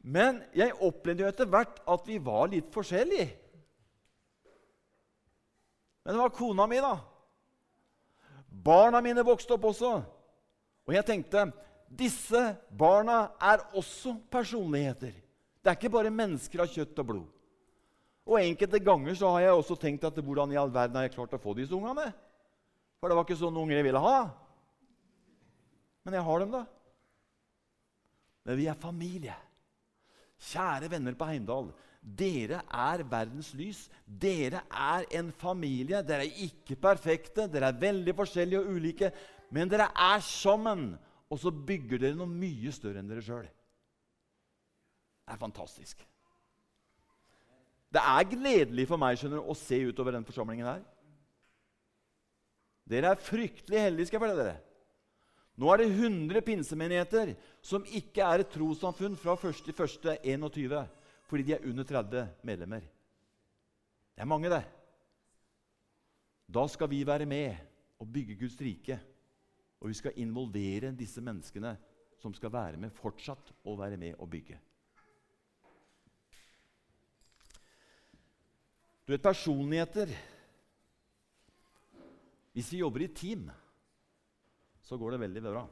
Men 0.00 0.40
jeg 0.56 0.78
opplevde 0.80 1.26
jo 1.26 1.28
etter 1.28 1.46
hvert 1.50 1.82
at 1.84 2.08
vi 2.08 2.16
var 2.24 2.48
litt 2.48 2.72
forskjellige. 2.72 3.30
Men 6.02 6.16
det 6.16 6.22
var 6.24 6.32
kona 6.32 6.64
mi, 6.66 6.80
da. 6.80 6.96
Barna 8.48 9.04
mine 9.04 9.22
vokste 9.26 9.58
opp 9.58 9.68
også. 9.68 9.98
Og 10.88 10.94
jeg 10.96 11.04
tenkte 11.04 11.50
disse 11.88 12.40
barna 12.72 13.28
er 13.40 13.62
også 13.76 14.14
personligheter. 14.32 15.12
Det 15.60 15.70
er 15.70 15.76
ikke 15.76 15.92
bare 15.92 16.12
mennesker 16.12 16.64
av 16.64 16.72
kjøtt 16.72 17.02
og 17.02 17.10
blod. 17.10 17.26
Og 18.28 18.40
Enkelte 18.40 18.80
ganger 18.84 19.16
så 19.16 19.30
har 19.34 19.46
jeg 19.46 19.56
også 19.56 19.76
tenkt 19.80 20.04
at 20.04 20.16
hvordan 20.20 20.52
i 20.52 20.58
all 20.60 20.72
verden 20.72 20.96
har 20.96 21.06
jeg 21.06 21.14
klart 21.14 21.36
å 21.36 21.40
få 21.40 21.54
disse 21.56 21.76
ungene? 21.76 22.10
For 23.00 23.08
det 23.08 23.16
var 23.16 23.24
ikke 23.24 23.40
sånne 23.40 23.60
unger 23.62 23.78
jeg 23.78 23.86
ville 23.88 24.02
ha. 24.04 24.18
Men 26.04 26.16
jeg 26.16 26.24
har 26.24 26.42
dem, 26.42 26.56
da. 26.56 26.64
Men 28.48 28.58
vi 28.58 28.66
er 28.68 28.80
familie. 28.80 29.36
Kjære 30.48 30.88
venner 30.92 31.16
på 31.18 31.28
Heimdal. 31.28 31.72
Dere 32.00 32.62
er 32.64 33.02
verdens 33.10 33.50
lys. 33.58 33.86
Dere 34.06 34.62
er 34.72 35.08
en 35.18 35.32
familie. 35.36 36.00
Dere 36.06 36.28
er 36.28 36.44
ikke 36.46 36.78
perfekte, 36.80 37.48
dere 37.50 37.72
er 37.72 37.80
veldig 37.80 38.14
forskjellige 38.16 38.62
og 38.62 38.78
ulike. 38.78 39.12
Men 39.54 39.70
dere 39.70 39.88
er 39.92 40.20
sammen, 40.24 40.92
og 41.28 41.40
så 41.40 41.52
bygger 41.52 42.00
dere 42.02 42.18
noe 42.18 42.28
mye 42.28 42.72
større 42.74 43.00
enn 43.00 43.08
dere 43.08 43.24
sjøl. 43.24 43.48
Det 45.28 45.34
er 45.34 45.40
fantastisk. 45.40 46.04
Det 47.88 48.00
er 48.04 48.28
gledelig 48.28 48.86
for 48.88 49.00
meg 49.00 49.16
skjønner 49.16 49.40
du, 49.40 49.48
å 49.48 49.56
se 49.56 49.80
utover 49.88 50.16
den 50.16 50.26
forsamlingen 50.28 50.68
her. 50.68 50.82
Dere 52.88 53.12
er 53.12 53.20
fryktelig 53.20 53.80
heldige, 53.84 54.08
skal 54.08 54.18
jeg 54.18 54.24
fortelle 54.24 54.44
dere. 54.44 54.56
Nå 55.58 55.72
er 55.72 55.80
det 55.82 55.88
100 55.90 56.44
pinsemenigheter 56.46 57.32
som 57.64 57.84
ikke 57.84 58.22
er 58.22 58.44
et 58.44 58.52
trossamfunn 58.52 59.16
fra 59.18 59.34
1.1.21 59.36 60.76
fordi 61.28 61.44
de 61.44 61.54
er 61.56 61.64
under 61.68 61.84
30 61.84 62.28
medlemmer. 62.46 62.84
Det 64.14 64.24
er 64.24 64.30
mange, 64.30 64.48
det. 64.48 64.62
Da 66.48 66.64
skal 66.72 66.88
vi 66.88 67.02
være 67.06 67.26
med 67.28 67.58
og 68.00 68.08
bygge 68.12 68.38
Guds 68.40 68.56
rike. 68.62 68.96
Og 69.78 69.90
vi 69.92 69.98
skal 69.98 70.16
involvere 70.18 70.90
disse 70.96 71.22
menneskene 71.22 71.76
som 72.18 72.34
skal 72.34 72.52
være 72.52 72.80
med 72.82 72.94
fortsatt 72.96 73.52
og 73.64 73.78
være 73.78 73.98
med 74.00 74.18
og 74.18 74.30
bygge. 74.30 74.58
Du 79.06 79.14
vet, 79.14 79.22
personligheter 79.22 80.10
Hvis 82.52 82.72
vi 82.72 82.80
jobber 82.80 83.04
i 83.04 83.06
team, 83.14 83.44
så 84.82 84.96
går 84.98 85.14
det 85.14 85.20
veldig 85.20 85.42
bra. 85.44 85.62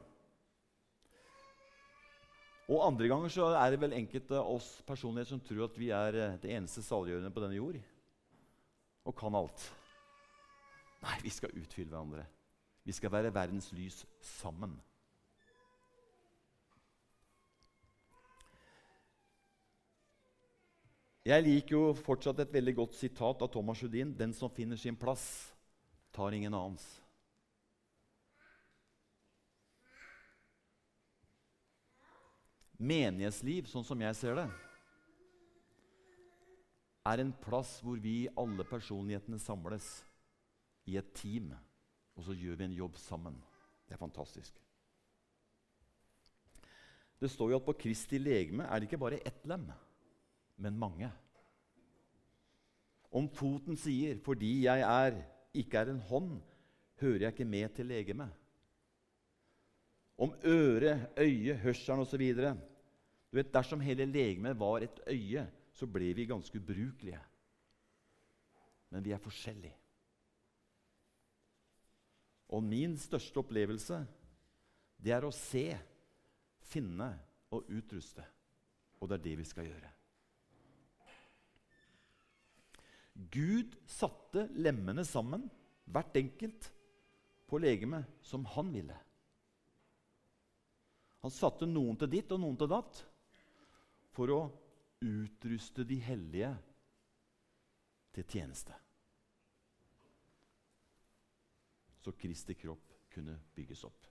Og 2.67 2.85
andre 2.85 3.09
ganger 3.11 3.31
så 3.31 3.49
er 3.59 3.73
det 3.73 3.79
vel 3.81 3.95
enkelte 3.97 4.37
av 4.39 4.53
oss 4.53 4.69
personligheter 4.87 5.33
som 5.33 5.43
tror 5.43 5.65
at 5.65 5.77
vi 5.79 5.89
er 5.95 6.15
eh, 6.15 6.37
det 6.39 6.53
eneste 6.55 6.83
saliggjørende 6.85 7.31
på 7.35 7.43
denne 7.43 7.57
jord 7.59 7.77
og 9.07 9.15
kan 9.19 9.35
alt. 9.39 9.67
Nei, 11.03 11.17
vi 11.23 11.31
skal 11.31 11.55
utfylle 11.55 11.91
hverandre. 11.91 12.25
Vi 12.87 12.93
skal 12.95 13.11
være 13.11 13.33
verdens 13.35 13.67
lys 13.75 14.05
sammen. 14.23 14.77
Jeg 21.27 21.43
liker 21.43 21.73
jo 21.75 21.81
fortsatt 21.99 22.39
et 22.39 22.53
veldig 22.55 22.73
godt 22.77 22.95
sitat 22.95 23.43
av 23.43 23.51
Thomas 23.51 23.81
Judin. 23.83 24.13
'Den 24.15 24.31
som 24.33 24.49
finner 24.49 24.79
sin 24.79 24.95
plass, 24.95 25.51
tar 26.13 26.31
ingen 26.31 26.53
annens'. 26.53 27.01
Menighetsliv, 32.79 33.67
sånn 33.67 33.83
som 33.83 33.99
jeg 33.99 34.15
ser 34.15 34.35
det, 34.35 34.49
er 37.05 37.19
en 37.19 37.33
plass 37.33 37.81
hvor 37.81 37.99
vi 37.99 38.29
alle 38.37 38.63
personlighetene 38.63 39.39
samles 39.39 40.05
i 40.85 40.95
et 40.95 41.13
team, 41.13 41.51
og 42.17 42.25
så 42.25 42.35
gjør 42.35 42.57
vi 42.57 42.65
en 42.67 42.79
jobb 42.79 42.97
sammen. 42.99 43.37
Det 43.87 43.95
er 43.95 44.01
fantastisk. 44.01 44.57
Det 47.21 47.29
står 47.31 47.51
jo 47.53 47.59
at 47.61 47.65
på 47.65 47.77
Kristi 47.79 48.19
legeme 48.21 48.65
er 48.65 48.79
det 48.79 48.89
ikke 48.89 49.01
bare 49.01 49.21
ett 49.25 49.45
lem 49.49 49.69
men 50.57 50.77
mange. 50.77 51.09
Om 53.11 53.29
foten 53.29 53.77
sier 53.77 54.17
'fordi 54.17 54.63
jeg 54.63 54.81
er, 54.81 55.23
ikke 55.53 55.77
er 55.77 55.89
en 55.91 55.99
hånd', 55.99 56.41
hører 56.99 57.19
jeg 57.19 57.33
ikke 57.33 57.45
med 57.45 57.69
til 57.69 57.85
legemet. 57.85 58.31
Om 60.17 60.33
øre, 60.45 61.07
øye, 61.17 61.53
hørselen 61.53 61.99
osv. 61.99 62.35
Du 63.31 63.37
vet, 63.37 63.53
Dersom 63.53 63.79
hele 63.79 64.05
legemet 64.05 64.59
var 64.59 64.77
et 64.77 64.99
øye, 65.07 65.47
så 65.73 65.85
ble 65.85 66.13
vi 66.13 66.25
ganske 66.25 66.57
ubrukelige. 66.57 67.19
Men 68.89 69.05
vi 69.05 69.11
er 69.11 69.17
forskjellige. 69.17 69.75
Og 72.53 72.63
min 72.63 72.95
største 72.99 73.41
opplevelse, 73.41 73.99
det 74.97 75.13
er 75.13 75.27
å 75.27 75.33
se, 75.35 75.69
finne 76.67 77.09
og 77.53 77.67
utruste. 77.71 78.23
Og 78.99 79.09
det 79.09 79.19
er 79.19 79.25
det 79.25 79.35
vi 79.41 79.47
skal 79.47 79.67
gjøre. 79.67 79.91
Gud 83.33 83.73
satte 83.89 84.45
lemmene 84.53 85.03
sammen, 85.07 85.47
hvert 85.89 86.17
enkelt, 86.19 86.71
på 87.47 87.59
legemet 87.63 88.07
som 88.21 88.43
han 88.53 88.71
ville. 88.73 88.95
Han 91.23 91.33
satte 91.33 91.67
noen 91.69 91.97
til 91.99 92.11
ditt 92.11 92.31
og 92.35 92.41
noen 92.43 92.57
til 92.59 92.69
datt 92.71 92.99
for 94.15 94.33
å 94.33 94.41
utruste 95.03 95.85
de 95.87 95.97
hellige 96.03 96.51
til 98.15 98.27
tjeneste. 98.27 98.75
Så 102.07 102.13
Kristi 102.15 102.55
kropp 102.55 102.93
kunne 103.11 103.35
bygges 103.57 103.83
opp. 103.83 104.05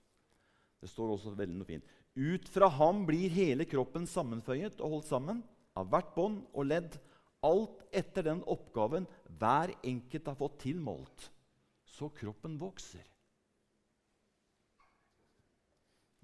Det 0.77 0.85
står 0.91 1.15
også 1.15 1.31
veldig 1.33 1.55
noe 1.57 1.65
fint. 1.65 1.85
Ut 2.13 2.45
fra 2.53 2.67
ham 2.77 3.07
blir 3.07 3.33
hele 3.33 3.65
kroppen 3.65 4.05
sammenføyet 4.05 4.77
og 4.77 4.99
holdt 4.99 5.07
sammen 5.09 5.39
av 5.77 5.89
hvert 5.89 6.11
bånd 6.13 6.43
og 6.53 6.67
ledd 6.69 6.99
alt 7.47 7.81
etter 7.95 8.27
den 8.29 8.43
oppgaven 8.45 9.07
hver 9.39 9.73
enkelt 9.81 10.29
har 10.29 10.37
fått 10.37 10.59
tilmålt, 10.67 11.27
så 11.97 12.11
kroppen 12.13 12.59
vokser. 12.61 13.01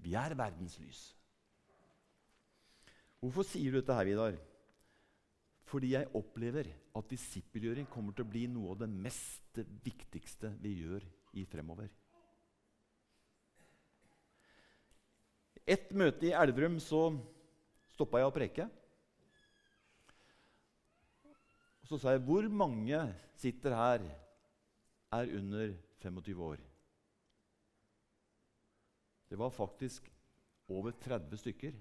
Vi 0.04 0.14
er 0.20 0.36
verdens 0.38 0.78
lys. 0.78 1.02
Hvorfor 3.18 3.46
sier 3.48 3.72
du 3.72 3.80
dette 3.80 3.98
her, 3.98 4.06
Vidar? 4.06 4.38
Fordi 5.66 5.94
jeg 5.94 6.12
opplever 6.14 6.70
at 6.94 7.10
disippelgjøring 7.10 7.90
kommer 7.90 8.14
til 8.14 8.28
å 8.28 8.30
bli 8.30 8.46
noe 8.52 8.76
av 8.76 8.82
det 8.84 8.90
mest 8.94 9.62
viktigste 9.82 10.52
vi 10.62 10.76
gjør 10.84 11.06
i 11.34 11.44
fremover. 11.48 11.90
Et 15.64 15.92
møte 15.96 16.28
i 16.28 16.34
Elverum 16.36 16.76
så 16.82 17.06
stoppa 17.94 18.20
jeg 18.20 18.28
å 18.28 18.34
preke. 18.34 18.66
Og 21.84 21.88
så 21.88 22.00
sa 22.00 22.14
jeg 22.14 22.24
hvor 22.24 22.46
mange 22.48 23.00
sitter 23.40 23.76
her 23.76 24.04
er 25.14 25.32
under 25.38 25.74
25 26.04 26.44
år? 26.44 26.60
Det 29.28 29.40
var 29.40 29.50
faktisk 29.52 30.08
over 30.68 30.92
30 31.00 31.40
stykker. 31.40 31.72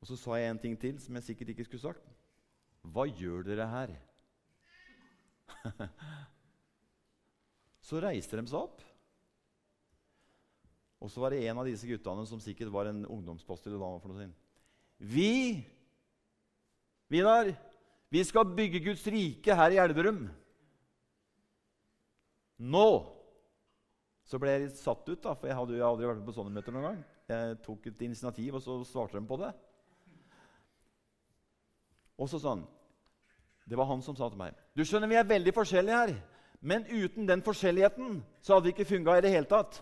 Og 0.00 0.10
så 0.10 0.16
sa 0.20 0.36
jeg 0.38 0.52
en 0.52 0.60
ting 0.60 0.76
til 0.80 1.00
som 1.00 1.16
jeg 1.16 1.28
sikkert 1.30 1.54
ikke 1.54 1.64
skulle 1.68 1.84
sagt. 1.88 2.04
Hva 2.86 3.08
gjør 3.08 3.42
dere 3.48 3.66
her? 3.72 3.94
så 7.86 8.02
reiste 8.02 8.38
de 8.38 8.46
seg 8.50 8.58
opp. 8.58 8.82
Og 11.02 11.12
så 11.12 11.22
var 11.22 11.32
det 11.32 11.44
en 11.46 11.60
av 11.60 11.68
disse 11.68 11.86
guttene 11.86 12.24
som 12.26 12.40
sikkert 12.42 12.72
var 12.74 12.90
en 12.90 13.04
ungdomspost. 13.04 13.66
eller 13.66 13.78
hva 13.78 14.00
for 14.00 14.10
noe 14.10 14.24
sin. 14.24 14.34
Vi, 14.98 15.62
Vidar, 17.12 17.52
vi 18.10 18.24
skal 18.24 18.48
bygge 18.56 18.82
Guds 18.88 19.04
rike 19.06 19.54
her 19.54 19.74
i 19.74 19.78
Elverum. 19.78 20.24
Nå! 22.58 22.88
Så 24.26 24.40
ble 24.42 24.50
jeg 24.56 24.64
litt 24.64 24.80
satt 24.80 25.04
ut, 25.06 25.20
da, 25.22 25.36
for 25.36 25.46
jeg 25.46 25.54
hadde 25.54 25.76
jo 25.76 25.86
aldri 25.86 26.08
vært 26.08 26.18
med 26.18 26.26
på 26.26 26.34
sånne 26.34 26.54
møter 26.56 26.74
noen 26.74 26.88
gang. 26.88 27.02
Jeg 27.30 27.58
tok 27.62 27.86
et 27.86 28.02
initiativ, 28.08 28.56
og 28.56 28.64
så 28.64 28.80
svarte 28.88 29.20
de 29.20 29.28
på 29.28 29.38
det. 29.38 29.52
Og 32.16 32.30
så 32.32 32.40
han 32.48 32.64
Det 33.68 33.76
var 33.76 33.90
han 33.90 34.00
som 34.02 34.16
sa 34.16 34.30
til 34.30 34.38
meg 34.40 34.54
Du 34.72 34.80
skjønner, 34.86 35.10
vi 35.10 35.18
er 35.20 35.28
veldig 35.28 35.52
forskjellige 35.52 35.98
her. 36.00 36.14
Men 36.60 36.86
uten 36.88 37.28
den 37.28 37.42
forskjelligheten 37.44 38.22
så 38.42 38.54
hadde 38.54 38.68
vi 38.68 38.74
ikke 38.74 38.88
funka 38.88 39.18
i 39.18 39.24
det 39.24 39.32
hele 39.34 39.48
tatt. 39.50 39.78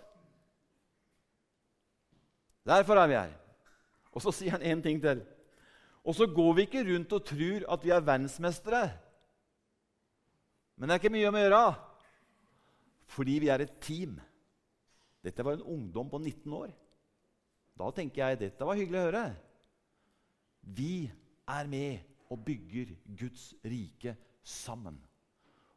Derfor 2.65 2.99
er 2.99 3.09
vi 3.09 3.19
her. 3.19 3.33
Og 4.15 4.23
så 4.25 4.33
sier 4.33 4.57
han 4.57 4.65
én 4.65 4.83
ting 4.83 5.01
til. 5.03 5.23
Og 6.05 6.15
så 6.17 6.27
går 6.27 6.53
vi 6.55 6.67
ikke 6.67 6.85
rundt 6.89 7.13
og 7.17 7.25
tror 7.27 7.67
at 7.73 7.85
vi 7.85 7.93
er 7.95 8.05
verdensmestere. 8.05 8.85
Men 10.77 10.89
det 10.89 10.95
er 10.95 11.03
ikke 11.03 11.15
mye 11.15 11.29
om 11.31 11.37
å 11.39 11.43
gjøre, 11.45 11.65
fordi 13.15 13.35
vi 13.45 13.51
er 13.53 13.63
et 13.63 13.77
team. 13.81 14.17
Dette 15.25 15.45
var 15.47 15.57
en 15.57 15.69
ungdom 15.77 16.11
på 16.11 16.19
19 16.19 16.57
år. 16.57 16.73
Da 17.79 17.91
tenker 17.95 18.23
jeg 18.23 18.41
dette 18.43 18.67
var 18.67 18.79
hyggelig 18.79 19.01
å 19.01 19.07
høre. 19.09 19.25
Vi 20.63 21.07
er 21.49 21.71
med 21.71 22.31
og 22.33 22.45
bygger 22.45 22.95
Guds 23.19 23.53
rike 23.65 24.17
sammen. 24.43 24.99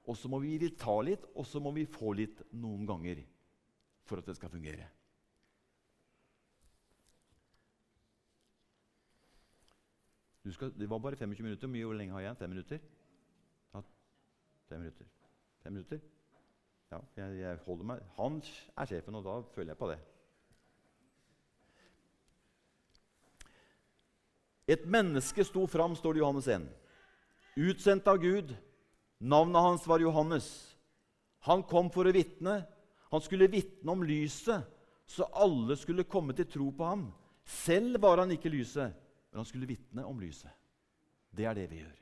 Og 0.08 0.16
så 0.16 0.30
må 0.32 0.40
vi 0.40 0.56
ta 0.80 0.96
litt, 1.04 1.26
og 1.36 1.46
så 1.46 1.60
må 1.60 1.74
vi 1.76 1.84
få 1.90 2.14
litt 2.16 2.40
noen 2.56 2.88
ganger 2.88 3.20
for 4.08 4.22
at 4.22 4.30
det 4.30 4.38
skal 4.38 4.52
fungere. 4.54 4.88
Skal, 10.48 10.72
det 10.80 10.88
var 10.88 11.02
bare 11.04 11.20
25 11.20 11.44
minutter. 11.44 11.68
Hvor 11.68 11.94
lenge 11.94 12.14
har 12.14 12.20
jeg 12.20 12.30
igjen? 12.30 12.40
Fem 12.40 12.50
minutter? 12.50 12.80
Ja, 13.74 13.82
fem 14.70 14.80
minutter. 14.80 15.10
Fem 15.64 15.74
minutter? 15.74 16.00
Ja, 16.92 17.00
jeg, 17.18 17.40
jeg 17.42 17.58
holder 17.66 17.90
meg. 17.90 18.06
Han 18.16 18.40
er 18.78 18.86
sjefen, 18.88 19.16
og 19.20 19.26
da 19.26 19.42
føler 19.56 19.74
jeg 19.74 19.78
på 19.78 19.90
det. 19.92 19.98
Et 24.68 24.88
menneske 24.88 25.44
sto 25.44 25.66
fram, 25.68 25.96
står 25.96 26.16
det 26.16 26.20
i 26.20 26.24
Johannes 26.24 26.48
1. 26.48 26.70
Utsendt 27.68 28.08
av 28.08 28.20
Gud. 28.24 28.56
Navnet 29.18 29.62
hans 29.62 29.88
var 29.88 30.00
Johannes. 30.00 30.78
Han 31.48 31.64
kom 31.64 31.90
for 31.94 32.08
å 32.08 32.14
vitne. 32.14 32.60
Han 33.10 33.24
skulle 33.24 33.50
vitne 33.50 33.92
om 33.92 34.04
lyset, 34.04 34.66
så 35.08 35.30
alle 35.32 35.78
skulle 35.80 36.08
komme 36.08 36.36
til 36.36 36.50
tro 36.52 36.68
på 36.76 36.86
ham. 36.86 37.06
Selv 37.48 38.02
var 38.04 38.20
han 38.20 38.34
ikke 38.36 38.52
lyset, 38.52 38.92
men 39.32 39.40
han 39.40 39.48
skulle 39.48 39.70
vitne 39.70 40.04
om 40.04 40.20
lyset. 40.20 40.52
Det 41.32 41.48
er 41.48 41.56
det 41.56 41.70
vi 41.72 41.80
gjør. 41.80 41.96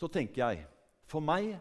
Så 0.00 0.08
tenker 0.10 0.42
jeg 0.42 0.64
for 1.06 1.22
meg 1.22 1.52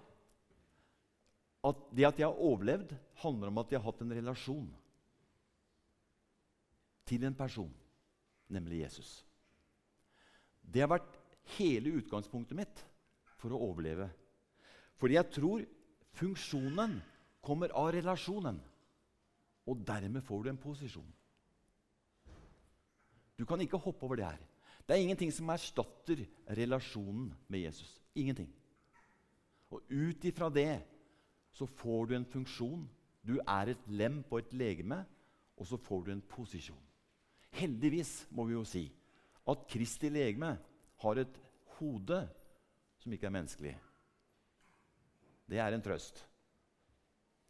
at 1.67 1.79
det 1.91 2.07
at 2.07 2.21
jeg 2.21 2.25
har 2.25 2.45
overlevd, 2.49 2.95
handler 3.21 3.51
om 3.51 3.61
at 3.61 3.71
jeg 3.71 3.81
har 3.81 3.91
hatt 3.91 4.03
en 4.05 4.15
relasjon 4.15 4.67
til 7.09 7.25
en 7.27 7.35
person, 7.35 7.73
nemlig 8.47 8.85
Jesus. 8.85 9.11
Det 10.63 10.81
har 10.81 10.89
vært 10.89 11.18
hele 11.57 11.95
utgangspunktet 12.01 12.57
mitt 12.57 12.83
for 13.39 13.53
å 13.55 13.61
overleve. 13.69 14.09
Fordi 14.99 15.15
jeg 15.15 15.31
tror 15.35 15.63
funksjonen 16.19 16.97
kommer 17.45 17.73
av 17.77 17.93
relasjonen. 17.95 18.59
Og 19.69 19.81
dermed 19.85 20.25
får 20.25 20.43
du 20.43 20.51
en 20.51 20.61
posisjon. 20.61 21.09
Du 23.39 23.45
kan 23.47 23.61
ikke 23.63 23.79
hoppe 23.79 24.03
over 24.05 24.19
det 24.19 24.27
her. 24.27 24.39
Det 24.83 24.95
er 24.95 25.03
ingenting 25.05 25.31
som 25.31 25.51
erstatter 25.53 26.25
relasjonen 26.57 27.29
med 27.47 27.61
Jesus. 27.67 27.91
Ingenting. 28.17 28.49
Og 29.69 29.85
ut 29.87 30.25
ifra 30.25 30.49
det 30.49 30.81
så 31.53 31.67
får 31.79 32.09
du 32.09 32.15
en 32.17 32.25
funksjon. 32.25 32.87
Du 33.21 33.37
er 33.39 33.71
et 33.71 33.87
lem 33.87 34.23
på 34.25 34.39
et 34.39 34.53
legeme, 34.57 35.03
og 35.59 35.67
så 35.67 35.77
får 35.77 36.05
du 36.05 36.11
en 36.11 36.25
posisjon. 36.33 36.81
Heldigvis 37.53 38.27
må 38.31 38.45
vi 38.49 38.55
jo 38.55 38.65
si 38.67 38.87
at 39.49 39.65
Kristi 39.69 40.09
legeme 40.13 40.55
har 41.03 41.21
et 41.21 41.39
hode 41.77 42.19
som 42.99 43.13
ikke 43.15 43.29
er 43.29 43.35
menneskelig. 43.35 43.75
Det 45.49 45.59
er 45.61 45.73
en 45.73 45.83
trøst. 45.83 46.19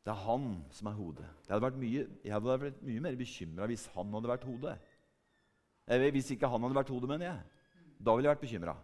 Det 0.06 0.14
er 0.14 0.26
han 0.26 0.52
som 0.74 0.90
er 0.90 0.98
hodet. 0.98 1.28
Hadde 1.50 1.72
mye, 1.78 2.06
jeg 2.24 2.34
hadde 2.34 2.60
vært 2.64 2.84
mye 2.86 3.04
mer 3.04 3.18
bekymra 3.20 3.68
hvis 3.70 3.88
han 3.96 4.14
hadde 4.16 4.32
vært 4.32 4.48
hodet. 4.48 4.78
Hvis 5.90 6.32
ikke 6.36 6.50
han 6.50 6.64
hadde 6.64 6.78
vært 6.78 6.94
hodet, 6.94 7.10
mener 7.10 7.28
jeg. 7.28 7.66
Da 8.00 8.16
ville 8.16 8.30
jeg 8.30 8.38
vært 8.38 8.46
bekymra. 8.46 8.76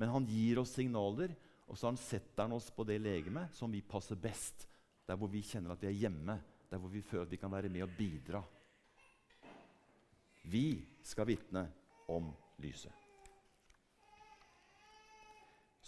Men 0.00 0.12
han 0.14 0.28
gir 0.28 0.60
oss 0.62 0.76
signaler, 0.76 1.34
og 1.66 1.78
så 1.78 1.90
setter 1.98 2.46
han 2.46 2.54
oss 2.56 2.70
på 2.74 2.86
det 2.86 3.00
legemet 3.02 3.56
som 3.56 3.72
vi 3.72 3.82
passer 3.82 4.18
best. 4.20 4.68
Der 5.08 5.18
hvor 5.18 5.30
vi 5.32 5.42
kjenner 5.42 5.74
at 5.74 5.82
vi 5.82 5.90
er 5.90 5.98
hjemme, 6.04 6.38
der 6.70 6.78
hvor 6.78 6.92
vi 6.92 7.02
føler 7.02 7.26
at 7.26 7.34
vi 7.34 7.40
kan 7.40 7.52
være 7.52 7.72
med 7.72 7.88
og 7.88 7.96
bidra. 7.98 8.44
Vi 10.50 10.66
skal 11.04 11.28
vitne 11.28 11.66
om 12.08 12.30
lyset. 12.62 12.99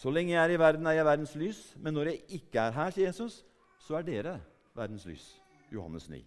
Så 0.03 0.11
lenge 0.11 0.33
jeg 0.33 0.43
er 0.43 0.51
i 0.57 0.59
verden, 0.59 0.87
er 0.87 0.97
jeg 0.97 1.07
verdens 1.07 1.35
lys. 1.39 1.59
Men 1.79 1.95
når 1.95 2.09
jeg 2.11 2.39
ikke 2.41 2.59
er 2.59 2.75
her, 2.75 2.91
sier 2.91 3.07
Jesus, 3.07 3.45
så 3.79 4.01
er 4.01 4.07
dere 4.07 4.33
verdens 4.75 5.05
lys. 5.07 5.27
Johannes 5.71 6.09
9. 6.11 6.19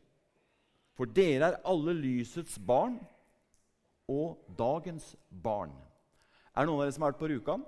For 0.96 1.12
dere 1.12 1.50
er 1.50 1.58
alle 1.68 1.92
lysets 1.98 2.56
barn 2.56 2.96
og 4.08 4.46
dagens 4.56 5.10
barn. 5.44 5.74
Er 6.56 6.64
det 6.64 6.70
noen 6.70 6.80
av 6.80 6.86
dere 6.86 6.96
som 6.96 7.04
har 7.04 7.12
vært 7.12 7.20
på 7.20 7.30
Rjukan? 7.34 7.66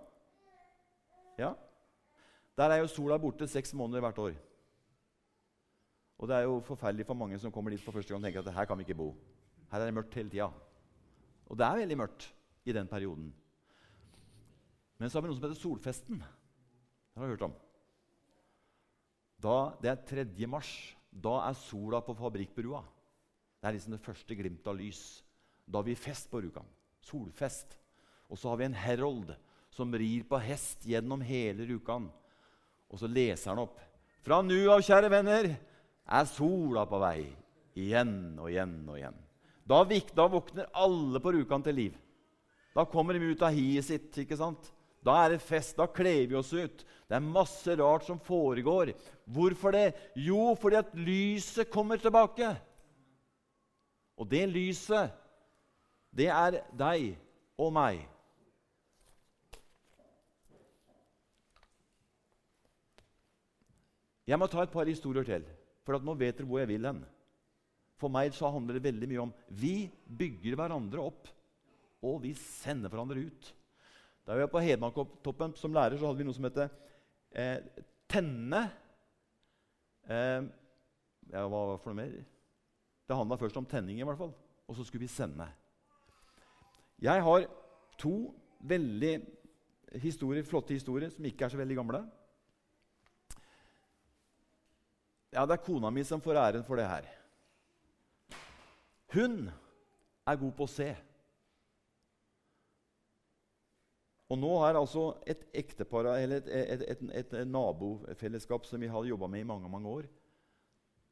Ja? 1.42 1.50
Der 2.56 2.72
er 2.72 2.80
jo 2.80 2.94
sola 2.94 3.18
borte 3.20 3.50
seks 3.52 3.76
måneder 3.76 4.06
hvert 4.06 4.22
år. 4.30 4.38
Og 6.18 6.32
det 6.32 6.38
er 6.38 6.48
jo 6.48 6.62
forferdelig 6.70 7.10
for 7.10 7.20
mange 7.20 7.42
som 7.42 7.52
kommer 7.52 7.76
dit 7.76 7.84
for 7.84 7.92
første 7.92 8.14
gang 8.14 8.24
og 8.24 8.30
tenker 8.30 8.48
at 8.48 8.56
her 8.56 8.70
kan 8.70 8.80
vi 8.80 8.88
ikke 8.88 8.96
bo. 9.02 9.10
Her 9.74 9.84
er 9.84 9.92
det 9.92 9.98
mørkt 10.00 10.16
hele 10.16 10.32
tida. 10.32 10.48
Og 11.52 11.60
det 11.60 11.68
er 11.68 11.84
veldig 11.84 12.00
mørkt 12.00 12.30
i 12.64 12.78
den 12.80 12.88
perioden. 12.88 13.28
Men 14.98 15.10
så 15.10 15.18
har 15.18 15.26
vi 15.26 15.32
noe 15.32 15.38
som 15.38 15.46
heter 15.46 15.62
Solfesten. 15.62 16.22
Det 16.22 17.22
har 17.22 17.30
du 17.30 17.36
hørt 17.36 17.48
om. 17.50 17.56
Da, 19.42 19.58
det 19.82 19.92
er 19.92 20.06
3. 20.26 20.48
mars. 20.50 20.72
Da 21.12 21.40
er 21.48 21.58
sola 21.58 22.02
på 22.06 22.16
fabrikkbrua. 22.18 22.82
Det 23.62 23.70
er 23.70 23.78
liksom 23.78 23.96
det 23.96 24.04
første 24.06 24.38
glimtet 24.38 24.70
av 24.70 24.78
lys. 24.78 25.02
Da 25.66 25.80
har 25.80 25.88
vi 25.88 25.98
fest 25.98 26.30
på 26.32 26.42
Rjukan. 26.42 26.66
Solfest. 27.06 27.78
Og 28.28 28.40
så 28.40 28.52
har 28.52 28.60
vi 28.60 28.68
en 28.68 28.78
herold 28.78 29.34
som 29.74 29.94
rir 29.94 30.26
på 30.28 30.40
hest 30.42 30.86
gjennom 30.90 31.22
hele 31.26 31.68
Rjukan. 31.70 32.10
Og 32.90 33.02
så 33.02 33.10
leser 33.10 33.54
han 33.54 33.62
opp. 33.66 33.80
Fra 34.26 34.42
nu 34.44 34.58
av, 34.72 34.82
kjære 34.84 35.12
venner, 35.12 35.52
er 36.08 36.30
sola 36.30 36.86
på 36.90 37.00
vei. 37.02 37.28
Igjen 37.78 38.40
og 38.42 38.50
igjen 38.52 38.80
og 38.88 38.98
igjen. 38.98 39.20
Da, 39.68 39.84
da 40.16 40.28
våkner 40.32 40.72
alle 40.74 41.22
på 41.22 41.34
Rjukan 41.36 41.66
til 41.66 41.78
liv. 41.78 41.98
Da 42.76 42.86
kommer 42.90 43.18
de 43.18 43.32
ut 43.34 43.44
av 43.46 43.56
hiet 43.56 43.86
sitt. 43.86 44.10
ikke 44.24 44.38
sant? 44.40 44.72
Da 45.08 45.16
er 45.24 45.36
det 45.36 45.44
fest. 45.46 45.78
Da 45.80 45.88
kler 45.88 46.26
vi 46.28 46.36
oss 46.36 46.52
ut. 46.52 46.84
Det 47.08 47.16
er 47.16 47.24
masse 47.24 47.76
rart 47.80 48.04
som 48.08 48.20
foregår. 48.20 48.92
Hvorfor 49.24 49.72
det? 49.76 49.94
Jo, 50.20 50.52
fordi 50.60 50.82
at 50.82 50.92
lyset 51.00 51.72
kommer 51.72 52.02
tilbake. 52.02 52.52
Og 54.18 54.28
det 54.28 54.44
lyset, 54.50 55.14
det 56.12 56.28
er 56.34 56.62
deg 56.76 57.14
og 57.62 57.74
meg. 57.78 58.02
Jeg 64.28 64.40
må 64.42 64.50
ta 64.52 64.66
et 64.66 64.74
par 64.74 64.90
historier 64.90 65.24
til, 65.24 65.46
for 65.88 66.04
nå 66.04 66.18
vet 66.20 66.36
dere 66.36 66.50
hvor 66.50 66.60
jeg 66.60 66.68
vil 66.74 66.88
hen. 66.90 67.06
For 67.98 68.12
meg 68.12 68.34
så 68.36 68.50
handler 68.52 68.76
det 68.76 68.90
veldig 68.90 69.08
mye 69.08 69.22
om 69.24 69.32
vi 69.48 69.88
bygger 70.20 70.58
hverandre 70.60 71.06
opp 71.06 71.30
og 72.06 72.20
vi 72.26 72.34
sender 72.38 72.92
hverandre 72.92 73.24
ut. 73.24 73.54
Da 74.28 74.36
vi 74.36 74.44
var 74.44 74.52
på 74.52 74.60
Hedmarktoppen 74.60 75.56
som 75.56 75.74
lærer, 75.74 75.96
så 75.96 76.10
hadde 76.10 76.20
vi 76.20 76.26
noe 76.28 76.36
som 76.36 76.48
het 76.50 76.58
eh, 77.32 77.62
Tenne 78.12 78.66
eh, 80.04 80.42
ja, 81.32 81.46
Hva 81.48 81.62
var 81.72 81.80
for 81.80 81.94
noe 81.94 82.02
mer? 82.02 82.18
Det 83.08 83.16
handla 83.16 83.38
først 83.40 83.60
om 83.60 83.68
tenning, 83.68 84.02
i 84.02 84.08
hvert 84.08 84.20
fall. 84.20 84.34
Og 84.68 84.76
så 84.76 84.84
skulle 84.84 85.06
vi 85.06 85.12
sende. 85.12 85.48
Jeg 87.00 87.24
har 87.24 87.48
to 87.96 88.34
veldig 88.68 89.14
historier, 90.04 90.44
flotte 90.44 90.76
historier 90.76 91.12
som 91.14 91.26
ikke 91.26 91.48
er 91.48 91.54
så 91.54 91.60
veldig 91.62 91.78
gamle. 91.80 92.04
Ja, 95.32 95.46
det 95.46 95.56
er 95.56 95.64
kona 95.64 95.92
mi 95.94 96.04
som 96.08 96.24
får 96.24 96.42
æren 96.42 96.68
for 96.68 96.80
det 96.80 96.88
her. 96.90 97.08
Hun 99.16 99.48
er 100.28 100.40
god 100.44 100.56
på 100.58 100.68
å 100.68 100.72
se. 100.72 100.90
Og 104.28 104.40
nå 104.40 104.50
har 104.60 104.76
altså 104.76 105.14
et 105.30 105.46
ektepar, 105.56 106.10
eller 106.18 106.42
et, 106.42 106.50
et, 106.52 106.84
et, 106.92 107.34
et 107.34 107.48
nabofellesskap 107.48 108.66
som 108.68 108.82
vi 108.82 108.90
har 108.92 109.08
jobba 109.08 109.30
med 109.32 109.46
i 109.46 109.48
mange 109.48 109.70
mange 109.72 109.90
år, 109.90 110.10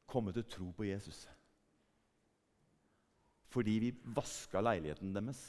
kommet 0.06 0.36
til 0.36 0.48
tro 0.52 0.72
på 0.76 0.88
Jesus. 0.90 1.24
Fordi 3.56 3.78
vi 3.80 3.94
vaska 4.16 4.62
leiligheten 4.62 5.14
deres. 5.16 5.46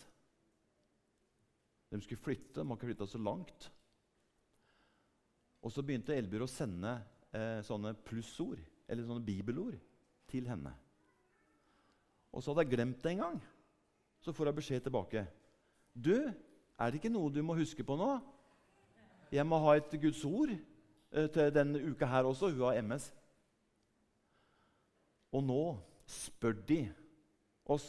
De 1.90 1.98
skulle 2.02 2.22
flytte, 2.22 2.60
de 2.60 2.66
har 2.66 2.78
ikke 2.78 2.92
flytta 2.92 3.06
så 3.10 3.18
langt. 3.18 3.68
Og 5.66 5.72
så 5.74 5.82
begynte 5.82 6.14
Elbjørg 6.14 6.46
å 6.46 6.50
sende 6.50 6.92
eh, 7.34 7.60
sånne 7.66 7.96
plussord, 8.06 8.62
eller 8.86 9.06
sånne 9.06 9.26
bibelord, 9.26 9.74
til 10.30 10.46
henne. 10.46 10.70
Og 12.30 12.42
så 12.42 12.52
hadde 12.52 12.66
jeg 12.66 12.76
glemt 12.76 13.02
det 13.02 13.16
en 13.16 13.24
gang. 13.24 13.38
Så 14.22 14.34
får 14.34 14.50
jeg 14.50 14.58
beskjed 14.60 14.86
tilbake. 14.86 15.24
Du, 15.94 16.14
er 16.78 16.90
det 16.90 17.00
ikke 17.00 17.12
noe 17.12 17.32
du 17.32 17.42
må 17.44 17.56
huske 17.56 17.84
på 17.86 17.96
nå? 17.96 18.10
Jeg 19.32 19.46
må 19.48 19.58
ha 19.64 19.76
et 19.76 19.94
Guds 20.00 20.22
ord 20.28 20.52
eh, 20.52 21.28
til 21.32 21.54
denne 21.54 21.80
uka 21.82 22.08
her 22.10 22.28
også. 22.28 22.52
Hun 22.52 22.66
har 22.68 22.80
MS. 22.82 23.08
Og 25.34 25.42
nå 25.44 25.62
spør 26.06 26.54
de 26.68 26.84
oss 27.66 27.86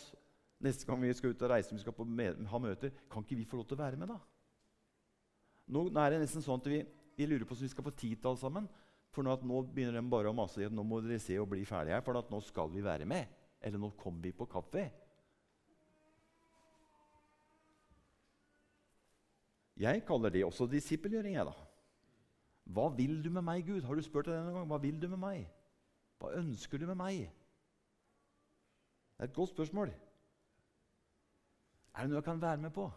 neste 0.63 0.87
gang 0.87 1.01
vi 1.03 1.13
skal 1.13 1.35
ut 1.35 1.43
og 1.45 1.51
reise 1.51 1.75
vi 1.75 1.83
skal 1.83 1.93
på, 1.93 2.07
ha 2.07 2.59
møter, 2.59 2.93
kan 3.11 3.23
ikke 3.23 3.37
vi 3.37 3.45
få 3.45 3.59
lov 3.59 3.67
til 3.69 3.77
å 3.77 3.83
være 3.83 3.99
med. 3.99 4.09
da? 4.09 4.17
Nå 5.75 5.87
er 5.91 6.13
det 6.13 6.23
nesten 6.23 6.43
sånn 6.43 6.63
at 6.63 6.69
vi, 6.71 6.81
vi 7.17 7.27
lurer 7.27 7.45
på 7.45 7.53
om 7.53 7.61
vi 7.61 7.69
skal 7.69 7.85
få 7.85 7.93
tid 7.93 8.17
til 8.17 8.31
alt 8.31 8.41
sammen. 8.41 8.69
For 9.13 9.25
nå, 9.25 9.35
nå 9.47 9.61
begynner 9.73 9.99
de 9.99 10.09
bare 10.09 10.31
å 10.31 10.35
mase 10.35 10.65
at 10.65 10.73
nå 10.73 10.83
må 10.85 10.99
dere 11.03 11.19
se 11.21 11.37
og 11.41 11.49
bli 11.51 11.63
ferdige 11.67 11.95
her, 11.97 12.05
for 12.05 12.17
nå 12.31 12.41
skal 12.45 12.71
vi 12.73 12.83
være 12.85 13.05
med. 13.09 13.29
Eller 13.61 13.81
nå 13.81 13.91
kommer 13.99 14.25
vi 14.25 14.33
på 14.35 14.49
kaffe. 14.49 14.87
Jeg 19.77 20.05
kaller 20.05 20.29
det 20.33 20.45
også 20.45 20.65
disippelgjøring. 20.65 21.35
da. 21.35 21.53
Hva 22.65 22.89
vil 22.95 23.23
du 23.23 23.29
med 23.29 23.41
meg, 23.41 23.65
Gud? 23.65 23.81
Har 23.81 23.95
du 23.95 24.01
spurt 24.01 24.25
deg 24.25 24.35
denne 24.35 24.51
gang? 24.51 24.67
Hva 24.67 24.77
vil 24.81 25.01
du 25.01 25.07
med 25.07 25.21
meg? 25.21 25.45
Hva 26.19 26.33
ønsker 26.39 26.77
du 26.77 26.87
med 26.89 26.97
meg? 26.99 27.27
Det 29.17 29.23
er 29.23 29.29
et 29.29 29.33
godt 29.33 29.53
spørsmål. 29.53 29.93
Er 31.93 32.01
det 32.01 32.09
noe 32.09 32.19
jeg 32.19 32.25
kan 32.25 32.41
være 32.41 32.61
med 32.61 32.73
på? 32.73 32.89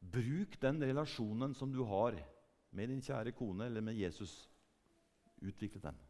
Bruk 0.00 0.56
den 0.62 0.80
relasjonen 0.82 1.54
som 1.54 1.72
du 1.72 1.84
har 1.84 2.16
med 2.70 2.88
din 2.88 3.02
kjære 3.02 3.34
kone 3.36 3.66
eller 3.66 3.84
med 3.84 3.98
Jesus. 3.98 4.50
Utvikle 5.42 5.80
den. 5.82 6.00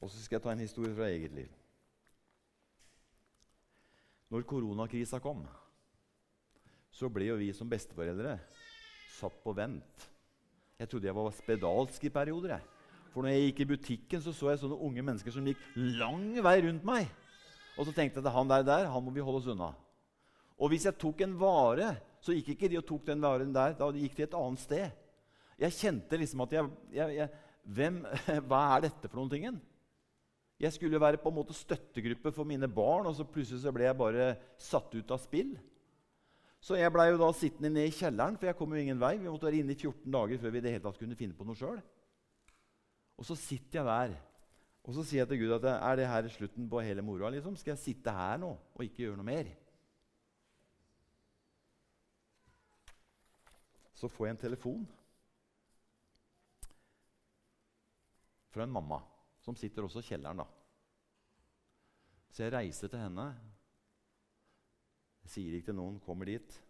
Og 0.00 0.10
så 0.10 0.22
skal 0.22 0.36
jeg 0.36 0.42
ta 0.42 0.52
en 0.52 0.64
historie 0.64 0.94
fra 0.96 1.08
eget 1.08 1.32
liv. 1.32 1.59
Når 4.30 4.46
koronakrisa 4.46 5.18
kom, 5.22 5.42
så 6.90 7.08
ble 7.10 7.30
jo 7.30 7.38
vi 7.40 7.50
som 7.54 7.70
besteforeldre 7.70 8.36
satt 9.16 9.40
på 9.42 9.54
vent. 9.56 10.06
Jeg 10.80 10.88
trodde 10.90 11.08
jeg 11.10 11.16
var 11.16 11.34
spedalsk 11.34 12.06
i 12.06 12.12
perioder. 12.14 12.54
Jeg. 12.56 12.80
For 13.10 13.26
når 13.26 13.34
jeg 13.34 13.48
gikk 13.48 13.62
i 13.64 13.68
butikken, 13.72 14.22
så, 14.22 14.32
så 14.32 14.52
jeg 14.52 14.62
sånne 14.62 14.78
unge 14.86 15.02
mennesker 15.02 15.34
som 15.34 15.46
gikk 15.46 15.62
lang 15.98 16.30
vei 16.46 16.56
rundt 16.66 16.86
meg. 16.86 17.10
Og 17.76 17.88
så 17.88 17.94
tenkte 17.94 18.20
jeg 18.20 18.26
at 18.26 18.36
han 18.36 18.50
der, 18.50 18.66
der 18.66 18.90
han 18.92 19.04
må 19.04 19.12
vi 19.14 19.24
holde 19.24 19.42
oss 19.42 19.50
unna. 19.50 19.72
Og 20.60 20.70
hvis 20.70 20.86
jeg 20.86 20.98
tok 21.00 21.22
en 21.24 21.34
vare, 21.40 21.94
så 22.22 22.36
gikk 22.36 22.52
ikke 22.54 22.70
de 22.70 22.78
og 22.78 22.86
tok 22.86 23.06
den 23.08 23.22
varen 23.24 23.54
der. 23.54 23.74
Da 23.78 23.88
gikk 23.96 24.14
de 24.18 24.26
et 24.28 24.36
annet 24.36 24.62
sted. 24.62 24.98
Jeg 25.60 25.76
kjente 25.76 26.20
liksom 26.20 26.44
at 26.46 26.54
jeg, 26.54 26.70
jeg, 26.94 27.16
jeg 27.18 27.28
hvem, 27.76 28.00
Hva 28.48 28.62
er 28.76 28.86
dette 28.86 29.08
for 29.08 29.20
noen 29.20 29.32
tingen? 29.32 29.60
Jeg 30.60 30.74
skulle 30.74 31.00
være 31.00 31.20
på 31.20 31.30
en 31.30 31.38
måte 31.38 31.56
støttegruppe 31.56 32.32
for 32.36 32.44
mine 32.44 32.68
barn, 32.68 33.06
og 33.08 33.14
så 33.16 33.24
plutselig 33.24 33.62
så 33.62 33.72
ble 33.72 33.86
jeg 33.86 33.96
bare 33.96 34.34
satt 34.60 34.92
ut 34.92 35.12
av 35.14 35.20
spill. 35.22 35.54
Så 36.60 36.76
jeg 36.76 36.92
blei 36.92 37.06
da 37.16 37.30
sittende 37.32 37.70
ned 37.72 37.88
i 37.88 37.94
kjelleren, 37.96 38.36
for 38.36 38.50
jeg 38.50 38.56
kom 38.58 38.74
jo 38.76 38.80
ingen 38.82 39.00
vei. 39.00 39.14
Vi 39.16 39.30
måtte 39.30 39.48
være 39.48 39.62
inne 39.62 39.72
i 39.72 39.78
14 39.78 40.04
dager 40.12 40.42
før 40.42 40.52
vi 40.52 40.60
det 40.60 40.74
hele 40.74 40.84
tatt 40.84 40.98
kunne 41.00 41.16
finne 41.16 41.36
på 41.36 41.46
noe 41.48 41.56
sjøl. 41.56 41.78
Og 43.16 43.24
så 43.24 43.36
sitter 43.40 43.80
jeg 43.80 43.88
der, 43.88 44.12
og 44.84 44.96
så 44.96 45.04
sier 45.04 45.22
jeg 45.22 45.30
til 45.30 45.40
Gud 45.40 45.54
at 45.56 45.64
er 45.72 45.96
det 45.96 46.08
her 46.10 46.28
slutten 46.32 46.68
på 46.68 46.82
hele 46.84 47.04
moroa? 47.04 47.32
Liksom? 47.32 47.56
Skal 47.56 47.72
jeg 47.72 47.80
sitte 47.80 48.12
her 48.12 48.36
nå 48.40 48.52
og 48.52 48.84
ikke 48.84 49.06
gjøre 49.06 49.16
noe 49.16 49.28
mer? 49.28 49.48
Så 53.96 54.08
får 54.08 54.28
jeg 54.28 54.36
en 54.36 54.42
telefon 54.44 54.84
fra 58.52 58.64
en 58.64 58.72
mamma 58.72 59.00
som 59.40 59.56
sitter 59.56 59.86
også 59.86 60.02
i 60.02 60.08
kjelleren. 60.10 60.42
da. 60.42 60.46
Så 62.30 62.44
jeg 62.44 62.52
reiser 62.54 62.88
til 62.88 63.02
henne. 63.02 63.26
Jeg 65.24 65.32
sier 65.34 65.56
ikke 65.56 65.70
til 65.70 65.78
noen, 65.78 66.00
kommer 66.00 66.28
dit. 66.30 66.60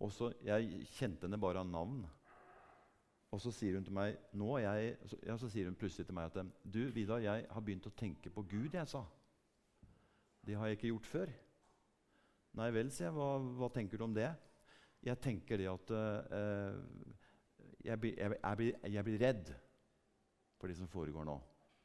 Og 0.00 0.12
så, 0.12 0.32
Jeg 0.42 0.86
kjente 0.96 1.26
henne 1.26 1.40
bare 1.40 1.62
av 1.62 1.66
navn. 1.66 2.04
Og 3.34 3.40
så 3.42 3.50
sier 3.50 3.74
hun 3.74 3.84
til 3.86 3.94
meg 3.96 4.14
nå 4.38 4.58
jeg, 4.62 4.92
ja, 5.26 5.34
så 5.38 5.48
sier 5.50 5.66
hun 5.66 5.74
plutselig 5.78 6.06
til 6.06 6.14
meg 6.14 6.30
at 6.30 6.52
du, 6.62 6.84
Vidar, 6.94 7.22
jeg 7.22 7.46
har 7.50 7.64
begynt 7.66 7.88
å 7.90 7.96
tenke 7.98 8.30
på 8.30 8.44
Gud. 8.46 8.74
jeg 8.74 8.86
sa. 8.88 9.02
Det 10.44 10.54
har 10.54 10.68
jeg 10.68 10.78
ikke 10.78 10.92
gjort 10.92 11.10
før. 11.10 11.32
Nei 12.54 12.70
vel, 12.70 12.92
sier 12.94 13.08
jeg. 13.08 13.16
Hva, 13.16 13.30
hva 13.58 13.70
tenker 13.74 13.98
du 13.98 14.06
om 14.06 14.14
det? 14.14 14.30
Jeg 15.04 15.18
tenker 15.20 15.58
det 15.58 15.66
at 15.68 15.90
uh, 15.92 16.78
jeg, 17.84 17.98
blir, 18.00 18.14
jeg, 18.14 18.36
jeg, 18.38 18.56
blir, 18.60 18.76
jeg, 18.94 19.04
blir, 19.04 19.18
redd 19.20 19.50
for 20.64 20.72
det 20.72 20.78
som 20.78 20.88
foregår 20.88 21.26
nå. 21.28 21.36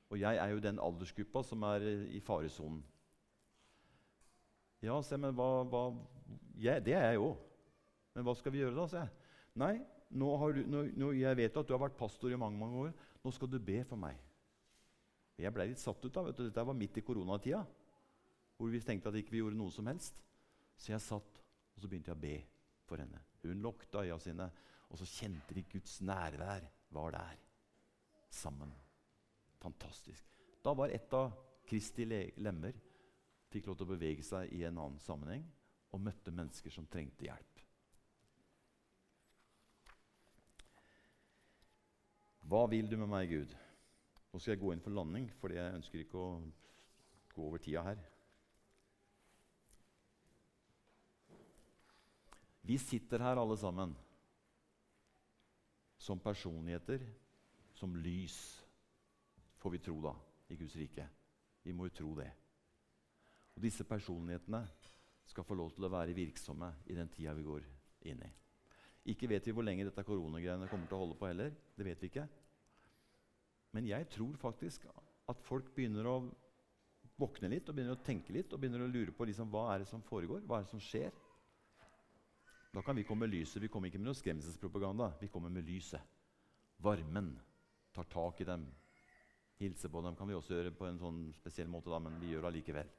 Og 0.10 0.22
jeg 0.22 0.40
er 0.40 0.54
jo 0.54 0.62
den 0.64 0.80
aldersgruppa 0.80 1.44
som 1.44 1.66
er 1.68 1.84
i 2.16 2.22
faresonen. 2.24 2.80
Ja, 4.80 4.96
se, 5.04 5.18
men 5.20 5.36
hva, 5.36 5.66
hva 5.68 5.82
ja, 6.64 6.78
Det 6.80 6.94
er 6.96 7.10
jeg 7.10 7.18
jo. 7.20 7.34
Men 8.16 8.24
hva 8.24 8.36
skal 8.40 8.54
vi 8.56 8.62
gjøre 8.62 8.78
da? 8.78 8.86
sier 8.88 9.04
jeg. 9.04 9.34
Nei, 9.60 9.74
nå 10.16 10.30
du, 10.56 10.62
nå, 10.72 10.86
nå, 10.96 11.10
jeg 11.20 11.40
vet 11.42 11.60
at 11.60 11.68
du 11.68 11.74
har 11.76 11.82
vært 11.84 11.98
pastor 12.00 12.32
i 12.32 12.40
mange 12.40 12.58
mange 12.62 12.86
år. 12.86 12.94
Nå 13.20 13.34
skal 13.36 13.52
du 13.52 13.58
be 13.60 13.82
for 13.90 14.00
meg. 14.00 14.16
Jeg 15.40 15.52
ble 15.56 15.68
litt 15.74 15.84
satt 15.84 16.00
ut. 16.00 16.14
da, 16.16 16.24
vet. 16.30 16.40
Dette 16.48 16.66
var 16.72 16.80
midt 16.80 17.02
i 17.02 17.04
koronatida, 17.04 17.60
hvor 18.56 18.72
vi 18.72 18.80
tenkte 18.84 19.12
at 19.12 19.20
ikke 19.20 19.36
vi 19.36 19.44
gjorde 19.44 19.60
noe 19.60 19.76
som 19.76 19.92
helst. 19.92 20.24
Så 20.80 20.94
jeg 20.94 21.04
satt, 21.04 21.44
og 21.76 21.84
så 21.84 21.92
begynte 21.92 22.14
jeg 22.14 22.20
å 22.20 22.24
be 22.24 22.38
for 22.88 23.04
henne. 23.04 23.20
Hun 23.44 23.60
lukta 23.68 24.08
øya 24.08 24.16
sine, 24.24 24.48
og 24.88 25.04
så 25.04 25.12
kjente 25.12 25.60
de 25.60 25.68
Guds 25.68 26.00
nærvær 26.00 26.64
var 26.96 27.20
der. 27.20 27.49
Sammen. 28.30 28.72
Fantastisk. 29.60 30.26
Da 30.64 30.74
var 30.78 30.94
et 30.94 31.14
av 31.14 31.34
Kristi 31.70 32.06
lemmer 32.10 32.76
fikk 33.50 33.70
lov 33.70 33.80
til 33.80 33.88
å 33.88 33.94
bevege 33.94 34.26
seg 34.26 34.52
i 34.54 34.64
en 34.68 34.78
annen 34.78 35.02
sammenheng 35.02 35.46
og 35.94 36.04
møtte 36.06 36.34
mennesker 36.34 36.74
som 36.74 36.88
trengte 36.90 37.26
hjelp. 37.26 37.64
Hva 42.50 42.64
vil 42.70 42.90
du 42.90 42.96
med 42.98 43.10
meg, 43.12 43.30
Gud? 43.30 43.52
Nå 44.30 44.40
skal 44.42 44.56
jeg 44.56 44.62
gå 44.62 44.72
inn 44.74 44.82
for 44.82 44.94
landing, 44.94 45.28
fordi 45.42 45.58
jeg 45.58 45.78
ønsker 45.80 46.02
ikke 46.02 46.22
å 46.22 46.30
gå 47.34 47.46
over 47.46 47.62
tida 47.62 47.84
her. 47.86 48.02
Vi 52.66 52.78
sitter 52.82 53.22
her 53.26 53.42
alle 53.42 53.58
sammen 53.58 53.96
som 55.98 56.22
personligheter, 56.22 57.02
som 57.80 57.96
lys, 57.96 58.38
får 59.60 59.76
vi 59.76 59.82
tro, 59.84 59.96
da, 60.04 60.14
i 60.52 60.58
Guds 60.60 60.76
rike. 60.80 61.06
Vi 61.64 61.76
må 61.76 61.88
jo 61.88 61.96
tro 61.96 62.14
det. 62.20 62.30
Og 63.56 63.64
disse 63.64 63.86
personlighetene 63.88 64.62
skal 65.30 65.46
få 65.46 65.56
lov 65.58 65.72
til 65.76 65.86
å 65.86 65.92
være 65.94 66.16
virksomme 66.18 66.72
i 66.90 66.98
den 66.98 67.10
tida 67.14 67.36
vi 67.38 67.46
går 67.46 67.66
inn 68.12 68.22
i. 68.26 68.30
Ikke 69.14 69.30
vet 69.32 69.48
vi 69.48 69.54
hvor 69.56 69.66
lenge 69.66 69.86
dette 69.88 70.04
koronagreiene 70.06 70.68
kommer 70.70 70.90
til 70.90 70.98
å 70.98 71.02
holde 71.04 71.18
på 71.20 71.30
heller. 71.30 71.56
Det 71.76 71.88
vet 71.88 72.04
vi 72.04 72.12
ikke. 72.12 72.28
Men 73.76 73.88
jeg 73.88 74.10
tror 74.12 74.38
faktisk 74.42 74.86
at 75.30 75.42
folk 75.46 75.72
begynner 75.76 76.08
å 76.10 76.16
våkne 77.20 77.52
litt 77.52 77.70
og 77.70 77.76
begynner 77.78 77.98
å 77.98 78.06
tenke 78.06 78.34
litt 78.34 78.54
og 78.54 78.62
begynner 78.62 78.86
å 78.86 78.92
lure 78.92 79.14
på 79.16 79.28
liksom, 79.28 79.50
hva 79.52 79.68
er 79.74 79.84
det 79.84 79.90
som 79.90 80.04
foregår, 80.06 80.44
hva 80.48 80.60
er 80.60 80.66
det 80.66 80.74
som 80.74 80.84
skjer. 80.84 81.14
Da 82.74 82.84
kan 82.86 82.98
vi 82.98 83.06
komme 83.08 83.26
med 83.26 83.34
lyset. 83.34 83.62
Vi 83.64 83.70
kommer 83.72 83.90
ikke 83.90 84.02
med 84.02 84.12
noe 84.12 84.18
skremselspropaganda. 84.18 85.14
Vi 85.22 85.30
kommer 85.32 85.54
med 85.54 85.66
lyset. 85.68 86.02
Varmen 86.80 87.34
tar 88.00 88.10
tak 88.14 88.42
i 88.42 88.48
dem 88.48 88.68
Hilse 89.60 89.90
på 89.92 90.02
dem 90.02 90.16
kan 90.16 90.28
vi 90.30 90.36
også 90.38 90.56
gjøre 90.56 90.72
på 90.72 90.88
en 90.88 91.00
sånn 91.02 91.18
spesiell 91.36 91.68
måte, 91.68 91.92
da, 91.92 91.98
men 92.00 92.16
vi 92.22 92.30
gjør 92.32 92.46
det 92.46 92.50
allikevel. 92.54 92.92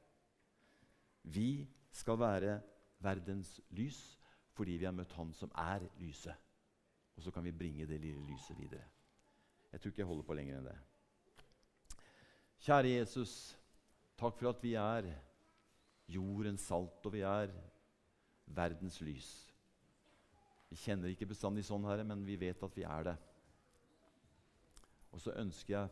Vi 1.32 1.64
skal 1.96 2.18
være 2.20 2.58
verdens 3.00 3.54
lys 3.76 4.00
fordi 4.52 4.74
vi 4.76 4.84
har 4.84 4.92
møtt 4.92 5.14
Han 5.16 5.30
som 5.32 5.48
er 5.56 5.86
lyset. 6.02 6.36
Og 7.16 7.24
så 7.24 7.32
kan 7.32 7.46
vi 7.46 7.54
bringe 7.56 7.86
det 7.88 7.96
lille 8.02 8.20
lyset 8.28 8.58
videre. 8.58 8.84
Jeg 9.72 9.80
tror 9.80 9.92
ikke 9.92 10.02
jeg 10.02 10.10
holder 10.10 10.26
på 10.28 10.36
lenger 10.36 10.58
enn 10.58 10.68
det. 10.68 10.76
Kjære 12.60 12.92
Jesus, 12.92 13.34
takk 14.20 14.36
for 14.36 14.50
at 14.50 14.60
vi 14.60 14.74
er 14.76 15.08
jordens 16.12 16.66
salt, 16.68 17.00
og 17.06 17.14
vi 17.14 17.22
er 17.24 17.54
verdens 18.52 19.00
lys. 19.00 19.30
Vi 20.68 20.76
kjenner 20.76 21.08
ikke 21.08 21.30
bestandig 21.30 21.64
sånn, 21.64 21.88
Herre, 21.88 22.04
men 22.04 22.26
vi 22.26 22.36
vet 22.36 22.60
at 22.62 22.76
vi 22.76 22.84
er 22.84 23.08
det. 23.08 23.16
Og 25.10 25.20
så 25.20 25.34
ønsker 25.38 25.74
jeg 25.74 25.88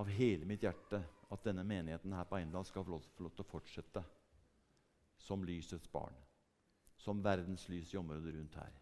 av 0.00 0.10
hele 0.14 0.46
mitt 0.48 0.62
hjerte 0.64 1.00
at 1.30 1.44
denne 1.46 1.64
menigheten 1.66 2.14
her 2.14 2.26
på 2.26 2.38
Eindal 2.38 2.66
skal 2.66 2.84
få 2.86 2.94
lov, 2.94 3.06
få 3.16 3.26
lov 3.26 3.34
til 3.34 3.44
å 3.44 3.50
fortsette 3.50 4.02
som 5.20 5.44
lysets 5.44 5.90
barn. 5.92 6.14
Som 7.00 7.22
verdens 7.24 7.66
lys 7.68 7.94
i 7.94 7.98
området 8.00 8.34
rundt 8.34 8.56
her. 8.60 8.72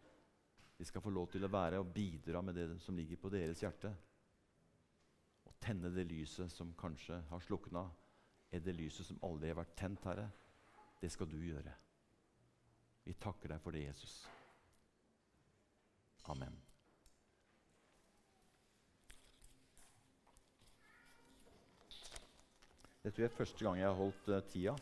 Vi 0.78 0.86
skal 0.86 1.02
få 1.02 1.10
lov 1.10 1.30
til 1.32 1.44
å 1.44 1.50
være 1.50 1.80
og 1.82 1.90
bidra 1.94 2.42
med 2.42 2.54
det 2.54 2.68
som 2.82 2.96
ligger 2.96 3.18
på 3.18 3.30
deres 3.34 3.62
hjerte. 3.62 3.90
Og 5.48 5.56
tenne 5.62 5.90
det 5.94 6.06
lyset 6.06 6.52
som 6.54 6.74
kanskje 6.78 7.18
har 7.30 7.42
slukna. 7.42 7.88
Er 8.52 8.62
det 8.64 8.76
lyset 8.78 9.06
som 9.06 9.20
aldri 9.26 9.50
har 9.50 9.58
vært 9.58 9.76
tent, 9.76 10.06
Herre? 10.06 10.28
Det 11.00 11.10
skal 11.12 11.30
du 11.30 11.38
gjøre. 11.42 11.74
Vi 13.04 13.16
takker 13.18 13.54
deg 13.54 13.62
for 13.62 13.74
det, 13.74 13.86
Jesus. 13.88 14.20
Amen. 16.28 16.67
Det 23.02 23.14
tror 23.14 23.22
jeg 23.22 23.30
er 23.30 23.36
første 23.36 23.64
gang 23.64 23.78
jeg 23.78 23.86
har 23.86 23.94
holdt 23.94 24.28
uh, 24.28 24.42
tida. 24.42 24.72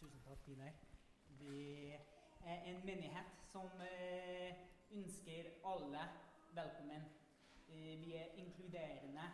Tusen 0.00 0.20
takk, 0.26 0.38
Piner. 0.44 0.70
Vi 1.40 1.90
er 2.44 2.62
en 2.70 2.80
menighet 2.84 3.34
som 3.50 3.66
uh, 3.82 4.54
ønsker 4.92 5.50
alle 5.72 6.06
velkommen. 6.54 7.02
Uh, 7.68 7.74
vi 7.74 8.14
er 8.14 8.24
inkluderende. 8.36 9.26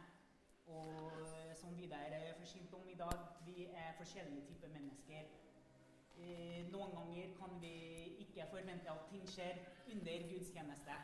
Og 0.66 1.12
som 1.60 1.76
Vidar 1.76 2.34
forsynte 2.38 2.74
om 2.74 2.88
i 2.88 2.94
dag, 2.94 3.18
vi 3.46 3.66
er 3.66 3.92
forskjellige 3.98 4.46
typer 4.46 4.68
mennesker. 4.68 5.41
Eh, 6.22 6.62
noen 6.70 6.94
ganger 6.94 7.32
kan 7.38 7.56
vi 7.60 7.74
ikke 8.22 8.46
forvente 8.50 8.90
at 8.90 9.08
ting 9.10 9.24
skjer 9.28 9.58
under 9.90 10.26
gudstjeneste. 10.30 10.98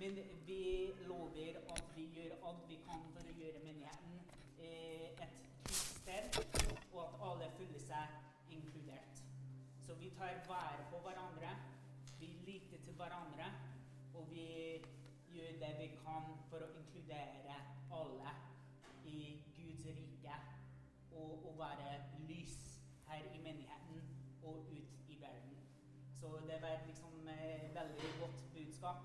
Men 0.00 0.18
vi 0.46 0.92
lover 1.08 1.60
at 1.72 1.84
vi 1.96 2.04
gjør 2.16 2.34
alt 2.48 2.66
vi 2.68 2.76
kan 2.84 3.06
for 3.14 3.24
å 3.24 3.36
gjøre 3.40 3.62
menigheten 3.64 4.18
eh, 4.60 5.16
et 5.24 5.38
trygt 5.64 5.94
sted, 6.02 6.40
og 6.92 7.00
at 7.06 7.16
alle 7.30 7.48
føler 7.56 7.80
seg 7.86 8.52
inkludert. 8.58 9.22
Så 9.86 9.96
vi 10.02 10.10
tar 10.18 10.42
vare 10.50 10.84
på 10.90 11.00
hverandre, 11.06 11.54
vi 12.20 12.34
lytter 12.44 12.84
til 12.84 12.98
hverandre, 13.00 13.48
og 14.14 14.28
vi 14.34 14.48
gjør 15.32 15.58
det 15.64 15.72
vi 15.80 15.88
kan 16.02 16.28
for 16.50 16.64
å 16.64 16.70
inkludere 16.76 17.56
alle 17.96 18.36
i 19.08 19.18
Guds 19.56 19.88
rike 19.96 20.38
og 21.16 21.48
å 21.48 21.56
være 21.58 21.96
lys 22.28 22.56
her 23.08 23.24
i 23.32 23.40
menigheten 23.40 23.85
og 24.46 24.56
ut 24.70 25.10
i 25.14 25.20
verden. 25.20 25.56
Så 26.20 26.26
det 26.48 26.58
var 26.62 26.86
liksom 26.86 27.28
eh, 27.28 27.74
veldig 27.74 28.10
godt 28.20 28.44
budskap. 28.54 28.96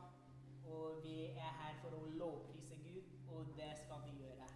Og 0.66 1.04
vi 1.04 1.16
er 1.26 1.54
her 1.62 1.74
for 1.82 1.98
å 1.98 2.06
lovprise 2.22 2.78
Gud, 2.86 3.08
og 3.34 3.50
det 3.58 3.72
skal 3.84 4.04
vi 4.06 4.14
gjøre. 4.24 4.48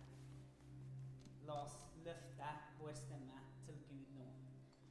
La 1.50 1.58
oss 1.66 1.78
løfte 2.06 2.52
vår 2.80 2.94
stemme 3.02 3.42
til 3.66 3.80
Gud 3.90 4.14
nå. 4.18 4.28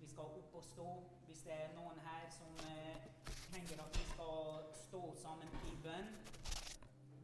Vi 0.01 0.09
skal 0.11 0.39
opp 0.41 0.59
og 0.61 0.65
stå. 0.65 0.89
Hvis 1.27 1.45
det 1.47 1.55
er 1.55 1.77
noen 1.79 2.01
her 2.09 2.27
som 2.39 2.59
eh, 2.71 3.07
trenger 3.51 3.85
at 3.87 3.99
vi 3.99 4.09
skal 4.13 4.73
stå 4.87 5.05
sammen 5.23 5.57
i 5.71 5.77
bønn, 5.87 6.11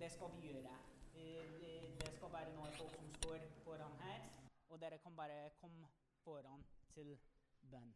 det 0.01 0.13
skal 0.15 0.33
vi 0.37 0.47
gjøre. 0.53 0.77
Det 1.15 2.13
skal 2.17 2.33
være 2.33 2.55
noen 2.55 2.73
folk 2.79 2.95
som 2.97 3.11
står 3.19 3.49
foran 3.65 3.99
her, 4.01 4.21
og 4.69 4.81
dere 4.81 4.99
kan 4.99 5.17
bare 5.17 5.51
komme 5.61 5.89
foran 6.25 6.65
til 6.95 7.19
bønn. 7.71 7.93